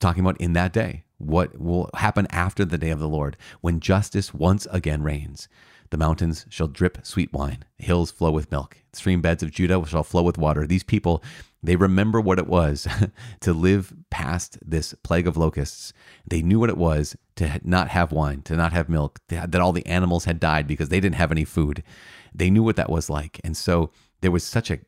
talking 0.00 0.22
about 0.22 0.40
in 0.40 0.52
that 0.54 0.72
day, 0.72 1.04
what 1.18 1.58
will 1.58 1.90
happen 1.94 2.26
after 2.30 2.64
the 2.64 2.78
day 2.78 2.90
of 2.90 3.00
the 3.00 3.08
Lord, 3.08 3.36
when 3.60 3.80
justice 3.80 4.34
once 4.34 4.66
again 4.70 5.02
reigns. 5.02 5.48
The 5.90 5.96
mountains 5.96 6.46
shall 6.48 6.66
drip 6.66 6.98
sweet 7.06 7.32
wine, 7.32 7.64
hills 7.78 8.10
flow 8.10 8.32
with 8.32 8.50
milk, 8.50 8.78
stream 8.92 9.20
beds 9.20 9.42
of 9.42 9.52
Judah 9.52 9.84
shall 9.86 10.02
flow 10.02 10.22
with 10.22 10.36
water. 10.36 10.66
These 10.66 10.82
people, 10.82 11.22
they 11.62 11.76
remember 11.76 12.20
what 12.20 12.38
it 12.38 12.48
was 12.48 12.88
to 13.40 13.52
live 13.52 13.94
past 14.10 14.58
this 14.68 14.94
plague 15.04 15.28
of 15.28 15.36
locusts. 15.36 15.92
They 16.26 16.42
knew 16.42 16.58
what 16.58 16.70
it 16.70 16.76
was 16.76 17.16
to 17.36 17.60
not 17.62 17.88
have 17.88 18.10
wine, 18.10 18.42
to 18.42 18.56
not 18.56 18.72
have 18.72 18.88
milk, 18.88 19.20
that 19.28 19.54
all 19.54 19.72
the 19.72 19.86
animals 19.86 20.24
had 20.24 20.40
died 20.40 20.66
because 20.66 20.88
they 20.88 21.00
didn't 21.00 21.16
have 21.16 21.30
any 21.32 21.44
food. 21.44 21.84
They 22.36 22.50
knew 22.50 22.62
what 22.62 22.76
that 22.76 22.90
was 22.90 23.08
like. 23.08 23.40
And 23.42 23.56
so 23.56 23.90
there 24.20 24.30
was 24.30 24.44
such 24.44 24.70
a, 24.70 24.78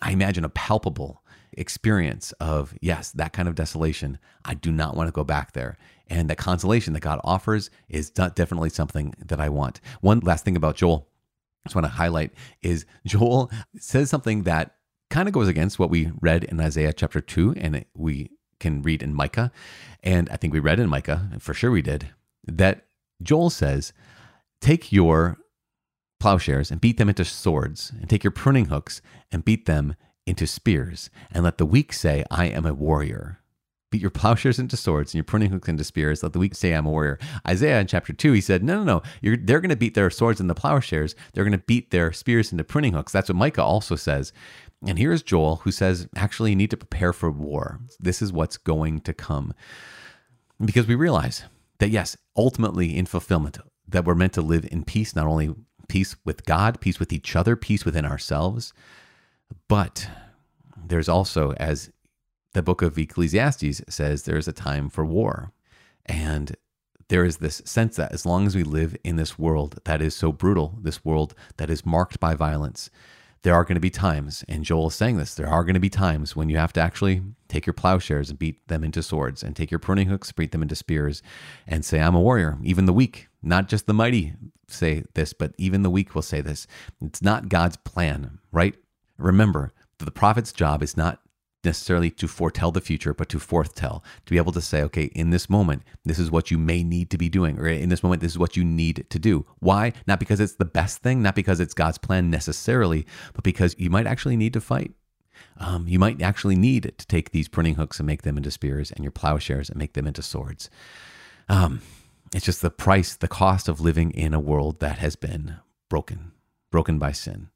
I 0.00 0.10
imagine, 0.10 0.44
a 0.44 0.48
palpable 0.48 1.22
experience 1.52 2.32
of, 2.32 2.74
yes, 2.80 3.12
that 3.12 3.32
kind 3.32 3.48
of 3.48 3.54
desolation. 3.54 4.18
I 4.44 4.54
do 4.54 4.72
not 4.72 4.96
want 4.96 5.08
to 5.08 5.12
go 5.12 5.24
back 5.24 5.52
there. 5.52 5.78
And 6.08 6.28
the 6.28 6.36
consolation 6.36 6.92
that 6.94 7.00
God 7.00 7.20
offers 7.22 7.70
is 7.88 8.10
definitely 8.10 8.70
something 8.70 9.14
that 9.24 9.40
I 9.40 9.48
want. 9.48 9.80
One 10.00 10.20
last 10.20 10.44
thing 10.44 10.56
about 10.56 10.76
Joel, 10.76 11.08
I 11.64 11.68
just 11.68 11.76
want 11.76 11.84
to 11.84 11.92
highlight 11.92 12.32
is 12.62 12.86
Joel 13.06 13.50
says 13.78 14.10
something 14.10 14.42
that 14.44 14.76
kind 15.10 15.28
of 15.28 15.34
goes 15.34 15.48
against 15.48 15.78
what 15.78 15.90
we 15.90 16.10
read 16.20 16.44
in 16.44 16.60
Isaiah 16.60 16.92
chapter 16.92 17.20
2 17.20 17.54
and 17.56 17.84
we 17.94 18.30
can 18.58 18.82
read 18.82 19.02
in 19.02 19.14
Micah. 19.14 19.52
And 20.02 20.28
I 20.30 20.36
think 20.36 20.52
we 20.52 20.60
read 20.60 20.80
in 20.80 20.88
Micah, 20.88 21.30
for 21.38 21.54
sure 21.54 21.70
we 21.70 21.82
did, 21.82 22.10
that 22.44 22.86
Joel 23.22 23.50
says, 23.50 23.92
Take 24.60 24.92
your 24.92 25.38
plowshares 26.20 26.70
and 26.70 26.80
beat 26.80 26.98
them 26.98 27.08
into 27.08 27.24
swords, 27.24 27.92
and 27.98 28.08
take 28.08 28.22
your 28.22 28.30
pruning 28.30 28.66
hooks 28.66 29.02
and 29.32 29.44
beat 29.44 29.66
them 29.66 29.96
into 30.26 30.46
spears, 30.46 31.10
and 31.32 31.42
let 31.42 31.58
the 31.58 31.66
weak 31.66 31.92
say, 31.92 32.24
I 32.30 32.46
am 32.46 32.64
a 32.64 32.74
warrior. 32.74 33.40
Beat 33.90 34.02
your 34.02 34.10
plowshares 34.10 34.60
into 34.60 34.76
swords 34.76 35.12
and 35.12 35.18
your 35.18 35.24
pruning 35.24 35.50
hooks 35.50 35.68
into 35.68 35.82
spears. 35.82 36.22
Let 36.22 36.32
the 36.32 36.38
weak 36.38 36.54
say, 36.54 36.72
I'm 36.72 36.86
a 36.86 36.90
warrior. 36.90 37.18
Isaiah 37.46 37.80
in 37.80 37.88
chapter 37.88 38.12
2, 38.12 38.32
he 38.32 38.40
said, 38.40 38.62
No, 38.62 38.78
no, 38.78 38.84
no. 38.84 39.02
You're, 39.20 39.36
they're 39.36 39.60
going 39.60 39.70
to 39.70 39.76
beat 39.76 39.94
their 39.94 40.10
swords 40.10 40.40
into 40.40 40.54
plowshares. 40.54 41.16
They're 41.32 41.42
going 41.42 41.58
to 41.58 41.64
beat 41.66 41.90
their 41.90 42.12
spears 42.12 42.52
into 42.52 42.62
pruning 42.62 42.92
hooks. 42.92 43.10
That's 43.10 43.28
what 43.28 43.36
Micah 43.36 43.64
also 43.64 43.96
says. 43.96 44.32
And 44.86 44.96
here's 44.96 45.22
Joel, 45.22 45.56
who 45.56 45.72
says, 45.72 46.06
Actually, 46.14 46.50
you 46.50 46.56
need 46.56 46.70
to 46.70 46.76
prepare 46.76 47.12
for 47.12 47.32
war. 47.32 47.80
This 47.98 48.22
is 48.22 48.32
what's 48.32 48.56
going 48.56 49.00
to 49.00 49.12
come. 49.12 49.54
Because 50.64 50.86
we 50.86 50.94
realize 50.94 51.42
that, 51.78 51.90
yes, 51.90 52.16
ultimately 52.36 52.96
in 52.96 53.06
fulfillment, 53.06 53.58
that 53.88 54.04
we're 54.04 54.14
meant 54.14 54.34
to 54.34 54.42
live 54.42 54.68
in 54.70 54.84
peace, 54.84 55.16
not 55.16 55.26
only 55.26 55.52
peace 55.90 56.14
with 56.24 56.46
God, 56.46 56.80
peace 56.80 57.00
with 57.00 57.12
each 57.12 57.34
other, 57.34 57.56
peace 57.56 57.84
within 57.84 58.06
ourselves. 58.06 58.72
But 59.66 60.08
there's 60.76 61.08
also, 61.08 61.52
as 61.54 61.90
the 62.54 62.62
book 62.62 62.80
of 62.80 62.96
Ecclesiastes 62.96 63.82
says, 63.88 64.22
there's 64.22 64.46
a 64.46 64.52
time 64.52 64.88
for 64.88 65.04
war. 65.04 65.50
And 66.06 66.56
there 67.08 67.24
is 67.24 67.38
this 67.38 67.60
sense 67.64 67.96
that 67.96 68.12
as 68.12 68.24
long 68.24 68.46
as 68.46 68.54
we 68.54 68.62
live 68.62 68.96
in 69.02 69.16
this 69.16 69.36
world 69.36 69.80
that 69.84 70.00
is 70.00 70.14
so 70.14 70.30
brutal, 70.30 70.78
this 70.80 71.04
world 71.04 71.34
that 71.56 71.70
is 71.70 71.84
marked 71.84 72.20
by 72.20 72.36
violence, 72.36 72.88
there 73.42 73.54
are 73.54 73.64
going 73.64 73.74
to 73.74 73.80
be 73.80 73.90
times, 73.90 74.44
and 74.48 74.64
Joel 74.64 74.88
is 74.88 74.94
saying 74.94 75.16
this, 75.16 75.34
there 75.34 75.48
are 75.48 75.64
going 75.64 75.74
to 75.74 75.80
be 75.80 75.88
times 75.88 76.36
when 76.36 76.50
you 76.50 76.58
have 76.58 76.74
to 76.74 76.80
actually 76.80 77.22
take 77.48 77.66
your 77.66 77.72
plowshares 77.72 78.30
and 78.30 78.38
beat 78.38 78.68
them 78.68 78.84
into 78.84 79.02
swords, 79.02 79.42
and 79.42 79.56
take 79.56 79.70
your 79.70 79.80
pruning 79.80 80.08
hooks, 80.08 80.30
beat 80.30 80.52
them 80.52 80.62
into 80.62 80.76
spears, 80.76 81.22
and 81.66 81.84
say, 81.84 82.00
I'm 82.00 82.14
a 82.14 82.20
warrior. 82.20 82.58
Even 82.62 82.84
the 82.84 82.92
weak, 82.92 83.29
not 83.42 83.68
just 83.68 83.86
the 83.86 83.94
mighty, 83.94 84.34
say 84.68 85.04
this, 85.14 85.32
but 85.32 85.54
even 85.58 85.82
the 85.82 85.90
weak 85.90 86.14
will 86.14 86.22
say 86.22 86.40
this. 86.40 86.66
It's 87.00 87.22
not 87.22 87.48
God's 87.48 87.76
plan, 87.76 88.38
right? 88.52 88.74
Remember, 89.18 89.72
the 89.98 90.10
prophet's 90.10 90.52
job 90.52 90.82
is 90.82 90.96
not 90.96 91.20
necessarily 91.62 92.10
to 92.10 92.26
foretell 92.26 92.70
the 92.70 92.80
future, 92.80 93.12
but 93.12 93.28
to 93.28 93.38
foretell, 93.38 94.02
to 94.24 94.30
be 94.30 94.38
able 94.38 94.52
to 94.52 94.60
say, 94.60 94.82
okay, 94.82 95.04
in 95.14 95.30
this 95.30 95.50
moment, 95.50 95.82
this 96.04 96.18
is 96.18 96.30
what 96.30 96.50
you 96.50 96.56
may 96.56 96.82
need 96.82 97.10
to 97.10 97.18
be 97.18 97.28
doing, 97.28 97.58
or 97.58 97.66
in 97.66 97.90
this 97.90 98.02
moment, 98.02 98.22
this 98.22 98.32
is 98.32 98.38
what 98.38 98.56
you 98.56 98.64
need 98.64 99.06
to 99.10 99.18
do. 99.18 99.44
Why? 99.58 99.92
Not 100.06 100.20
because 100.20 100.40
it's 100.40 100.54
the 100.54 100.64
best 100.64 101.02
thing, 101.02 101.22
not 101.22 101.34
because 101.34 101.60
it's 101.60 101.74
God's 101.74 101.98
plan 101.98 102.30
necessarily, 102.30 103.06
but 103.34 103.44
because 103.44 103.76
you 103.78 103.90
might 103.90 104.06
actually 104.06 104.36
need 104.36 104.54
to 104.54 104.60
fight. 104.60 104.92
Um, 105.58 105.86
you 105.86 105.98
might 105.98 106.22
actually 106.22 106.56
need 106.56 106.94
to 106.96 107.06
take 107.06 107.30
these 107.30 107.48
pruning 107.48 107.74
hooks 107.74 108.00
and 108.00 108.06
make 108.06 108.22
them 108.22 108.38
into 108.38 108.50
spears, 108.50 108.90
and 108.90 109.04
your 109.04 109.12
plowshares 109.12 109.68
and 109.68 109.78
make 109.78 109.92
them 109.92 110.06
into 110.06 110.22
swords. 110.22 110.70
Um, 111.48 111.82
it's 112.34 112.44
just 112.44 112.62
the 112.62 112.70
price, 112.70 113.16
the 113.16 113.28
cost 113.28 113.68
of 113.68 113.80
living 113.80 114.10
in 114.12 114.34
a 114.34 114.40
world 114.40 114.80
that 114.80 114.98
has 114.98 115.16
been 115.16 115.56
broken, 115.88 116.32
broken 116.70 116.98
by 116.98 117.12
sin. 117.12 117.48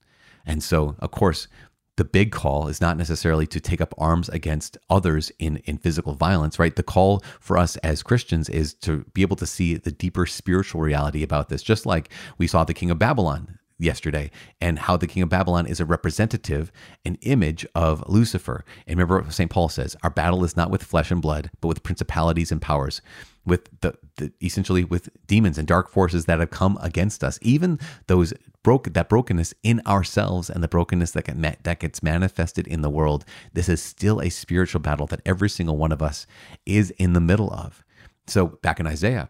And 0.45 0.63
so, 0.63 0.97
of 0.99 1.11
course, 1.11 1.49
the 1.97 2.05
big 2.05 2.33
call 2.33 2.67
is 2.67 2.81
not 2.81 2.97
necessarily 2.97 3.47
to 3.47 3.61
take 3.61 3.81
up 3.81 3.95
arms 3.97 4.29
against 4.29 4.77
others 4.91 5.31
in, 5.39 5.59
in 5.59 5.79
physical 5.79 6.15
violence, 6.15 6.59
right? 6.59 6.75
The 6.75 6.83
call 6.83 7.23
for 7.39 7.57
us 7.57 7.77
as 7.79 8.03
Christians 8.03 8.49
is 8.49 8.75
to 8.75 9.05
be 9.15 9.23
able 9.23 9.37
to 9.37 9.47
see 9.47 9.77
the 9.77 9.93
deeper 9.93 10.27
spiritual 10.27 10.81
reality 10.81 11.23
about 11.23 11.49
this, 11.49 11.63
just 11.63 11.87
like 11.87 12.11
we 12.37 12.49
saw 12.49 12.65
the 12.65 12.75
king 12.75 12.91
of 12.91 12.99
Babylon 12.99 13.59
yesterday 13.79 14.31
and 14.61 14.79
how 14.79 14.97
the 14.97 15.07
king 15.07 15.23
of 15.23 15.29
Babylon 15.29 15.67
is 15.67 15.81
a 15.81 15.85
representative, 15.85 16.71
an 17.05 17.19
image 17.23 17.67
of 17.75 18.05
Lucifer. 18.09 18.65
And 18.87 18.97
remember 18.97 19.21
what 19.21 19.33
St. 19.33 19.51
Paul 19.51 19.69
says 19.69 19.97
our 20.03 20.11
battle 20.11 20.45
is 20.45 20.57
not 20.57 20.71
with 20.71 20.83
flesh 20.83 21.11
and 21.11 21.21
blood, 21.23 21.51
but 21.61 21.69
with 21.69 21.83
principalities 21.83 22.53
and 22.53 22.63
powers 22.63 23.03
with 23.45 23.69
the, 23.81 23.95
the, 24.17 24.33
essentially 24.43 24.85
with 24.85 25.09
demons 25.27 25.59
and 25.59 25.69
dark 25.69 25.89
forces 25.89 26.25
that 26.25 26.41
have 26.41 26.51
come 26.51 26.79
against 26.81 27.23
us 27.23 27.39
even 27.43 27.79
those 28.07 28.33
broke 28.63 28.93
that 28.93 29.09
brokenness 29.09 29.53
in 29.63 29.81
ourselves 29.87 30.49
and 30.49 30.63
the 30.63 30.69
brokenness 30.69 31.11
that 31.13 31.25
get 31.25 31.63
that 31.65 31.81
gets 31.81 32.03
manifested 32.03 32.67
in 32.67 32.83
the 32.83 32.91
world 32.91 33.25
this 33.53 33.69
is 33.69 33.83
still 33.83 34.21
a 34.21 34.31
spiritual 34.31 34.81
battle 34.81 35.07
that 35.07 35.21
every 35.27 35.49
single 35.49 35.77
one 35.77 35.93
of 35.93 36.03
us 36.03 36.27
is 36.65 36.91
in 36.93 37.13
the 37.13 37.21
middle 37.21 37.53
of 37.53 37.85
so 38.27 38.47
back 38.47 38.81
in 38.81 38.87
Isaiah 38.87 39.29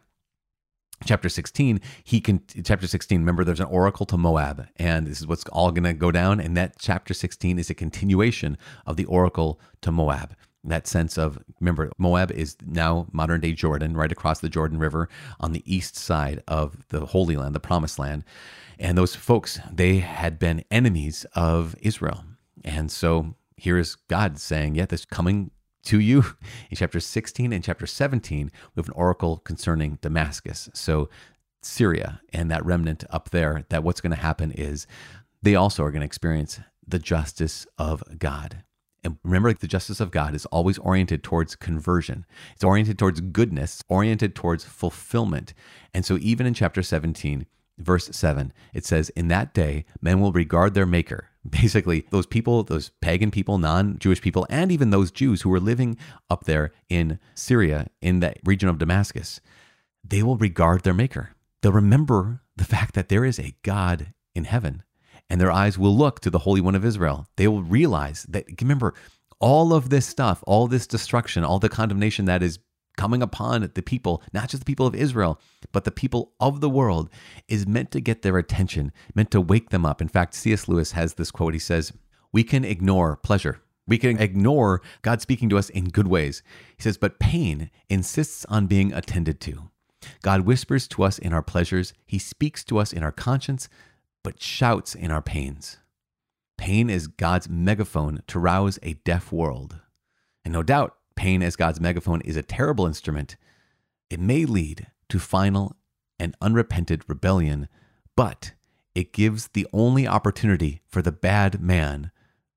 chapter 1.04 1.28
16 1.28 1.80
he 2.02 2.20
can 2.20 2.42
chapter 2.64 2.86
16 2.86 3.18
remember 3.20 3.44
there's 3.44 3.60
an 3.60 3.66
oracle 3.66 4.06
to 4.06 4.16
moab 4.16 4.66
and 4.76 5.06
this 5.06 5.20
is 5.20 5.26
what's 5.26 5.44
all 5.46 5.70
going 5.70 5.84
to 5.84 5.92
go 5.92 6.10
down 6.10 6.40
and 6.40 6.56
that 6.56 6.76
chapter 6.78 7.14
16 7.14 7.58
is 7.58 7.70
a 7.70 7.74
continuation 7.74 8.56
of 8.86 8.96
the 8.96 9.04
oracle 9.04 9.60
to 9.80 9.92
moab 9.92 10.34
that 10.64 10.86
sense 10.86 11.18
of 11.18 11.38
remember 11.60 11.90
Moab 11.98 12.30
is 12.32 12.56
now 12.64 13.06
modern 13.12 13.40
day 13.40 13.52
Jordan, 13.52 13.96
right 13.96 14.10
across 14.10 14.40
the 14.40 14.48
Jordan 14.48 14.78
River 14.78 15.08
on 15.38 15.52
the 15.52 15.62
east 15.66 15.96
side 15.96 16.42
of 16.48 16.88
the 16.88 17.06
Holy 17.06 17.36
Land, 17.36 17.54
the 17.54 17.60
Promised 17.60 17.98
Land. 17.98 18.24
And 18.78 18.98
those 18.98 19.14
folks, 19.14 19.60
they 19.70 19.98
had 19.98 20.38
been 20.38 20.64
enemies 20.70 21.26
of 21.34 21.76
Israel. 21.80 22.24
And 22.64 22.90
so 22.90 23.34
here 23.56 23.78
is 23.78 23.94
God 24.08 24.38
saying, 24.38 24.74
Yeah, 24.74 24.86
this 24.86 25.04
coming 25.04 25.50
to 25.84 26.00
you. 26.00 26.24
In 26.70 26.76
chapter 26.76 27.00
16 27.00 27.52
and 27.52 27.64
chapter 27.64 27.86
17, 27.86 28.50
we 28.74 28.80
have 28.80 28.88
an 28.88 28.94
oracle 28.94 29.38
concerning 29.38 29.98
Damascus. 30.00 30.68
So 30.74 31.08
Syria 31.62 32.20
and 32.32 32.50
that 32.50 32.64
remnant 32.64 33.04
up 33.10 33.30
there, 33.30 33.64
that 33.68 33.82
what's 33.82 34.00
going 34.00 34.14
to 34.14 34.20
happen 34.20 34.52
is 34.52 34.86
they 35.42 35.54
also 35.54 35.82
are 35.82 35.90
going 35.90 36.00
to 36.00 36.06
experience 36.06 36.60
the 36.86 36.98
justice 36.98 37.66
of 37.78 38.02
God. 38.18 38.62
And 39.02 39.18
remember, 39.22 39.52
the 39.52 39.68
justice 39.68 40.00
of 40.00 40.10
God 40.10 40.34
is 40.34 40.46
always 40.46 40.78
oriented 40.78 41.22
towards 41.22 41.56
conversion. 41.56 42.24
It's 42.54 42.64
oriented 42.64 42.98
towards 42.98 43.20
goodness, 43.20 43.82
oriented 43.88 44.34
towards 44.34 44.64
fulfillment. 44.64 45.52
And 45.92 46.06
so, 46.06 46.16
even 46.22 46.46
in 46.46 46.54
chapter 46.54 46.82
17, 46.82 47.44
verse 47.76 48.08
7, 48.10 48.52
it 48.72 48.86
says, 48.86 49.10
In 49.10 49.28
that 49.28 49.52
day, 49.52 49.84
men 50.00 50.20
will 50.20 50.32
regard 50.32 50.72
their 50.72 50.86
maker. 50.86 51.28
Basically, 51.48 52.06
those 52.10 52.26
people, 52.26 52.62
those 52.62 52.90
pagan 53.00 53.30
people, 53.30 53.58
non 53.58 53.98
Jewish 53.98 54.22
people, 54.22 54.46
and 54.48 54.72
even 54.72 54.90
those 54.90 55.10
Jews 55.10 55.42
who 55.42 55.50
were 55.50 55.60
living 55.60 55.98
up 56.30 56.44
there 56.44 56.72
in 56.88 57.18
Syria, 57.34 57.88
in 58.00 58.20
that 58.20 58.38
region 58.44 58.68
of 58.68 58.78
Damascus, 58.78 59.40
they 60.02 60.22
will 60.22 60.36
regard 60.36 60.82
their 60.82 60.94
maker. 60.94 61.30
They'll 61.60 61.72
remember 61.72 62.42
the 62.56 62.64
fact 62.64 62.94
that 62.94 63.08
there 63.08 63.24
is 63.24 63.38
a 63.38 63.54
God 63.62 64.14
in 64.34 64.44
heaven 64.44 64.82
and 65.30 65.40
their 65.40 65.50
eyes 65.50 65.78
will 65.78 65.96
look 65.96 66.20
to 66.20 66.30
the 66.30 66.40
Holy 66.40 66.60
One 66.60 66.74
of 66.74 66.84
Israel. 66.84 67.26
They 67.36 67.48
will 67.48 67.62
realize 67.62 68.24
that, 68.28 68.46
remember, 68.60 68.94
all 69.40 69.72
of 69.72 69.90
this 69.90 70.06
stuff, 70.06 70.42
all 70.46 70.66
this 70.66 70.86
destruction, 70.86 71.44
all 71.44 71.58
the 71.58 71.68
condemnation 71.68 72.26
that 72.26 72.42
is 72.42 72.58
coming 72.96 73.22
upon 73.22 73.70
the 73.74 73.82
people, 73.82 74.22
not 74.32 74.48
just 74.48 74.62
the 74.62 74.66
people 74.66 74.86
of 74.86 74.94
Israel, 74.94 75.40
but 75.72 75.84
the 75.84 75.90
people 75.90 76.32
of 76.40 76.60
the 76.60 76.70
world, 76.70 77.10
is 77.48 77.66
meant 77.66 77.90
to 77.92 78.00
get 78.00 78.22
their 78.22 78.38
attention, 78.38 78.92
meant 79.14 79.30
to 79.32 79.40
wake 79.40 79.70
them 79.70 79.84
up. 79.84 80.00
In 80.00 80.08
fact, 80.08 80.34
C.S. 80.34 80.68
Lewis 80.68 80.92
has 80.92 81.14
this 81.14 81.30
quote. 81.30 81.54
He 81.54 81.60
says, 81.60 81.92
We 82.32 82.44
can 82.44 82.64
ignore 82.64 83.16
pleasure. 83.16 83.60
We 83.86 83.98
can 83.98 84.18
ignore 84.18 84.80
God 85.02 85.20
speaking 85.20 85.48
to 85.50 85.58
us 85.58 85.68
in 85.68 85.90
good 85.90 86.08
ways. 86.08 86.42
He 86.76 86.82
says, 86.82 86.96
but 86.96 87.18
pain 87.18 87.70
insists 87.90 88.46
on 88.46 88.66
being 88.66 88.92
attended 88.92 89.40
to. 89.42 89.70
God 90.22 90.42
whispers 90.42 90.88
to 90.88 91.02
us 91.02 91.18
in 91.18 91.32
our 91.32 91.42
pleasures, 91.42 91.92
He 92.06 92.18
speaks 92.18 92.64
to 92.64 92.78
us 92.78 92.92
in 92.92 93.02
our 93.02 93.12
conscience, 93.12 93.68
but 94.22 94.40
shouts 94.40 94.94
in 94.94 95.10
our 95.10 95.22
pains. 95.22 95.78
Pain 96.56 96.88
is 96.88 97.08
God's 97.08 97.48
megaphone 97.48 98.22
to 98.28 98.38
rouse 98.38 98.78
a 98.82 98.94
deaf 98.94 99.32
world. 99.32 99.80
And 100.44 100.52
no 100.52 100.62
doubt, 100.62 100.96
pain 101.16 101.42
as 101.42 101.56
God's 101.56 101.80
megaphone 101.80 102.20
is 102.22 102.36
a 102.36 102.42
terrible 102.42 102.86
instrument. 102.86 103.36
It 104.10 104.20
may 104.20 104.44
lead 104.44 104.88
to 105.08 105.18
final 105.18 105.76
and 106.18 106.36
unrepented 106.40 107.02
rebellion, 107.08 107.68
but 108.16 108.52
it 108.94 109.12
gives 109.12 109.48
the 109.48 109.66
only 109.72 110.06
opportunity 110.06 110.80
for 110.86 111.02
the 111.02 111.12
bad 111.12 111.60
man 111.60 112.10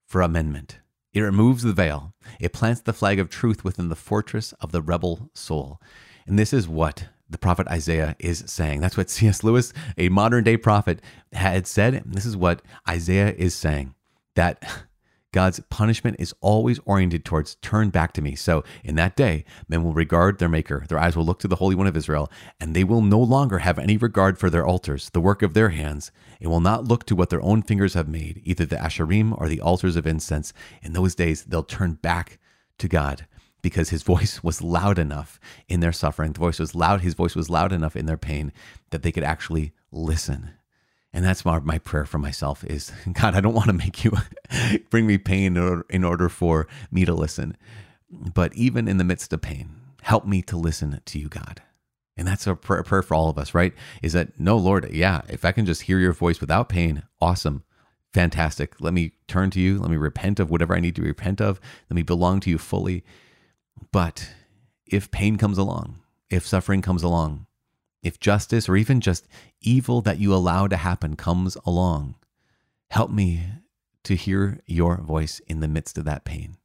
for 0.06 0.22
amendment. 0.22 0.80
It 1.14 1.22
removes 1.22 1.64
the 1.64 1.74
veil. 1.74 2.14
It 2.40 2.54
plants 2.54 2.82
the 2.82 2.94
flag 2.94 3.20
of 3.20 3.30
truth 3.30 3.64
within 3.64 3.90
the 3.90 3.96
fortress 3.96 4.54
of 4.62 4.72
the 4.72 4.82
rebel 4.82 5.32
soul. 5.34 5.82
And 6.28 6.38
this 6.38 6.54
is 6.54 6.68
what 6.68 7.08
the 7.30 7.38
prophet 7.38 7.68
Isaiah 7.68 8.16
is 8.20 8.44
saying. 8.46 8.82
That's 8.82 8.98
what 8.98 9.10
C.S. 9.10 9.44
Lewis, 9.44 9.74
a 9.98 10.10
modern 10.10 10.44
day 10.44 10.58
prophet, 10.58 11.02
had 11.34 11.66
said. 11.66 12.04
This 12.06 12.26
is 12.26 12.38
what 12.38 12.62
Isaiah 12.88 13.34
is 13.36 13.56
saying 13.56 13.96
that 14.36 14.64
God's 15.34 15.60
punishment 15.70 16.16
is 16.20 16.34
always 16.40 16.80
oriented 16.86 17.26
towards 17.26 17.56
turn 17.56 17.90
back 17.90 18.14
to 18.14 18.22
me. 18.22 18.36
So 18.36 18.64
in 18.84 18.96
that 18.96 19.16
day, 19.16 19.44
men 19.68 19.84
will 19.84 19.94
regard 19.94 20.40
their 20.40 20.50
maker, 20.50 20.86
their 20.88 21.00
eyes 21.00 21.16
will 21.16 21.26
look 21.26 21.40
to 21.40 21.48
the 21.48 21.58
Holy 21.58 21.76
One 21.76 21.88
of 21.88 21.98
Israel, 21.98 22.32
and 22.60 22.76
they 22.76 22.84
will 22.84 23.02
no 23.02 23.20
longer 23.20 23.60
have 23.60 23.78
any 23.78 23.98
regard 23.98 24.40
for 24.40 24.50
their 24.50 24.66
altars, 24.66 25.10
the 25.10 25.22
work 25.22 25.42
of 25.42 25.54
their 25.54 25.70
hands. 25.70 26.12
It 26.40 26.48
will 26.48 26.62
not 26.62 26.86
look 26.86 27.06
to 27.08 27.16
what 27.16 27.30
their 27.30 27.42
own 27.42 27.62
fingers 27.62 27.94
have 27.94 28.08
made, 28.08 28.42
either 28.46 28.66
the 28.66 28.78
Asherim 28.78 29.38
or 29.38 29.48
the 29.48 29.62
altars 29.62 29.96
of 29.96 30.08
incense. 30.08 30.54
In 30.82 30.94
those 30.94 31.16
days, 31.16 31.44
they'll 31.44 31.64
turn 31.64 31.94
back 31.94 32.40
to 32.78 32.88
God 32.88 33.28
because 33.62 33.90
his 33.90 34.04
voice 34.14 34.42
was 34.44 34.62
loud 34.62 34.98
enough 34.98 35.40
in 35.68 35.82
their 35.82 35.92
suffering. 35.92 36.32
The 36.32 36.40
voice 36.40 36.60
was 36.60 36.74
loud. 36.74 37.02
His 37.02 37.16
voice 37.16 37.36
was 37.36 37.50
loud 37.50 37.72
enough 37.74 37.96
in 37.96 38.06
their 38.06 38.18
pain 38.18 38.54
that 38.92 39.04
they 39.04 39.12
could 39.12 39.24
actually 39.24 39.74
listen. 39.92 40.52
And 41.18 41.26
that's 41.26 41.44
my, 41.44 41.58
my 41.58 41.80
prayer 41.80 42.06
for 42.06 42.20
myself 42.20 42.64
is 42.64 42.92
God, 43.12 43.34
I 43.34 43.42
don't 43.42 43.56
want 43.56 43.68
to 43.68 43.74
make 43.74 44.04
you 44.04 44.12
bring 44.92 45.08
me 45.08 45.18
pain 45.18 45.58
in 45.58 45.58
order, 45.58 45.86
in 45.90 46.04
order 46.04 46.30
for 46.30 46.68
me 46.92 47.06
to 47.06 47.14
listen. 47.16 47.58
But 48.12 48.54
even 48.54 48.88
in 48.88 48.98
the 48.98 49.04
midst 49.04 49.34
of 49.34 49.42
pain, 49.42 49.72
help 50.04 50.28
me 50.28 50.44
to 50.44 50.56
listen 50.56 51.02
to 51.04 51.20
you, 51.20 51.28
God. 51.28 51.64
And 52.16 52.28
that's 52.28 52.46
a 52.46 52.54
prayer, 52.54 52.84
prayer 52.84 53.02
for 53.02 53.16
all 53.16 53.32
of 53.32 53.40
us, 53.40 53.56
right? 53.56 53.74
Is 54.04 54.14
that, 54.14 54.40
no, 54.40 54.58
Lord, 54.58 54.92
yeah, 54.94 55.22
if 55.28 55.44
I 55.44 55.52
can 55.52 55.66
just 55.66 55.82
hear 55.82 55.98
your 55.98 56.14
voice 56.14 56.40
without 56.40 56.70
pain, 56.70 57.02
awesome 57.20 57.64
fantastic. 58.14 58.80
Let 58.80 58.94
me 58.94 59.14
turn 59.28 59.50
to 59.52 59.60
you. 59.60 59.80
Let 59.80 59.90
me 59.90 59.98
repent 59.98 60.40
of 60.40 60.50
whatever 60.52 60.76
I 60.76 60.80
need 60.80 60.96
to 60.98 61.02
repent 61.02 61.42
of. 61.42 61.60
Let 61.90 61.96
me 61.96 62.04
belong 62.04 62.40
to 62.42 62.50
you 62.50 62.58
fully. 62.58 63.04
But 63.92 64.30
if 64.86 65.12
pain 65.12 65.38
comes 65.38 65.58
along, 65.58 66.00
if 66.30 66.46
suffering 66.46 66.82
comes 66.82 67.04
along, 67.04 67.47
if 68.04 68.20
justice 68.20 68.70
or 68.70 68.78
even 68.78 69.02
just 69.02 69.28
evil 69.62 70.02
that 70.02 70.20
you 70.20 70.34
allow 70.34 70.68
to 70.68 70.78
happen 70.78 71.16
comes 71.16 71.58
along, 71.66 72.16
help 72.90 73.12
me 73.12 73.44
to 74.04 74.16
hear 74.16 74.60
your 74.66 74.98
voice 74.98 75.40
in 75.48 75.60
the 75.60 75.68
midst 75.68 75.98
of 75.98 76.06
that 76.06 76.24
pain. 76.24 76.58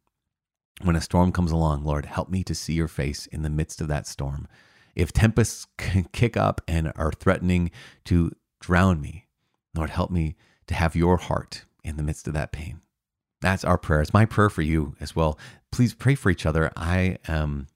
When 0.82 0.96
a 0.96 1.00
storm 1.00 1.32
comes 1.32 1.52
along, 1.52 1.84
Lord, 1.84 2.06
help 2.06 2.28
me 2.28 2.42
to 2.44 2.54
see 2.54 2.74
your 2.74 2.88
face 2.88 3.26
in 3.26 3.42
the 3.42 3.50
midst 3.50 3.80
of 3.80 3.88
that 3.88 4.06
storm. 4.06 4.48
If 4.94 5.12
tempests 5.12 5.66
kick 6.12 6.36
up 6.36 6.60
and 6.66 6.92
are 6.96 7.12
threatening 7.12 7.70
to 8.04 8.32
drown 8.60 9.00
me, 9.00 9.26
Lord, 9.74 9.90
help 9.90 10.10
me 10.10 10.36
to 10.66 10.74
have 10.74 10.96
your 10.96 11.16
heart 11.16 11.64
in 11.84 11.96
the 11.96 12.02
midst 12.02 12.28
of 12.28 12.34
that 12.34 12.52
pain. 12.52 12.80
That's 13.40 13.64
our 13.64 13.78
prayer. 13.78 14.00
It's 14.02 14.14
my 14.14 14.24
prayer 14.24 14.50
for 14.50 14.62
you 14.62 14.94
as 15.00 15.16
well. 15.16 15.38
Please 15.72 15.94
pray 15.94 16.14
for 16.14 16.30
each 16.30 16.46
other. 16.46 16.70
I 16.76 17.18
am 17.26 17.66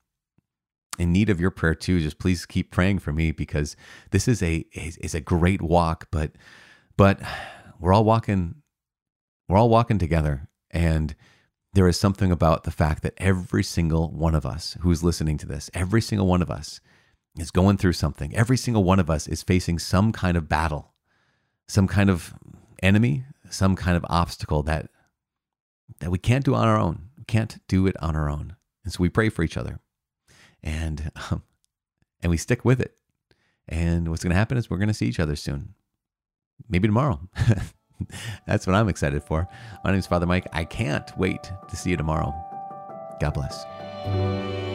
in 0.99 1.13
need 1.13 1.31
of 1.31 1.41
your 1.41 1.51
prayer 1.51 1.75
too. 1.75 2.01
Just 2.01 2.19
please 2.19 2.47
keep 2.47 2.71
praying 2.71 3.01
for 3.01 3.13
me 3.13 3.31
because 3.31 3.77
this 4.11 4.29
is 4.29 4.43
a 4.43 4.65
is 4.73 5.15
a 5.15 5.21
great 5.21 5.63
walk, 5.63 6.09
but 6.11 6.33
but 6.97 7.21
we're 7.79 7.93
all 7.93 8.05
walking 8.05 8.57
we're 9.49 9.59
all 9.59 9.69
walking 9.69 9.99
together 9.99 10.49
and 10.71 11.15
there 11.73 11.87
is 11.87 12.01
something 12.01 12.33
about 12.33 12.65
the 12.65 12.71
fact 12.71 13.03
that 13.03 13.13
every 13.19 13.63
single 13.63 14.11
one 14.11 14.35
of 14.35 14.47
us 14.47 14.79
who's 14.81 15.05
listening 15.05 15.37
to 15.39 15.47
this, 15.47 15.71
every 15.75 16.01
single 16.01 16.27
one 16.27 16.41
of 16.41 16.51
us 16.51 16.81
is 17.39 17.51
going 17.51 17.77
through 17.77 17.93
something. 17.93 18.35
Every 18.35 18.57
single 18.57 18.83
one 18.83 18.99
of 18.99 19.11
us 19.11 19.29
is 19.29 19.43
facing 19.43 19.79
some 19.79 20.11
kind 20.11 20.39
of 20.39 20.49
battle, 20.49 20.95
some 21.69 21.87
kind 21.87 22.09
of 22.09 22.33
enemy, 22.83 23.25
some 23.51 23.77
kind 23.77 23.97
of 23.97 24.07
obstacle 24.09 24.63
that 24.65 24.91
that 26.01 26.11
we 26.11 26.19
can't 26.19 26.45
do 26.45 26.55
on 26.55 26.67
our 26.67 26.79
own. 26.79 27.11
We 27.17 27.25
can't 27.25 27.59
do 27.69 27.87
it 27.87 27.97
on 28.03 28.17
our 28.17 28.29
own. 28.29 28.57
And 28.85 28.93
so 28.93 28.99
we 29.01 29.09
pray 29.09 29.29
for 29.29 29.43
each 29.43 29.57
other 29.57 29.79
and, 30.67 31.11
um, 31.31 31.43
and 32.21 32.31
we 32.31 32.37
stick 32.37 32.65
with 32.65 32.81
it. 32.81 32.97
And 33.69 34.09
what's 34.09 34.23
going 34.23 34.33
to 34.33 34.37
happen 34.37 34.59
is 34.59 34.69
we're 34.69 34.79
going 34.79 34.89
to 34.89 34.95
see 34.95 35.07
each 35.07 35.21
other 35.21 35.37
soon. 35.37 35.75
Maybe 36.69 36.89
tomorrow. 36.89 37.21
That's 38.47 38.67
what 38.67 38.75
I'm 38.75 38.89
excited 38.89 39.23
for. 39.23 39.49
My 39.85 39.91
name 39.91 39.99
is 40.01 40.07
Father 40.07 40.27
Mike. 40.27 40.47
I 40.53 40.65
can't 40.65 41.11
wait 41.17 41.51
to 41.69 41.77
see 41.77 41.91
you 41.91 41.97
tomorrow. 41.97 42.35
God 43.21 43.35
bless. 43.35 44.66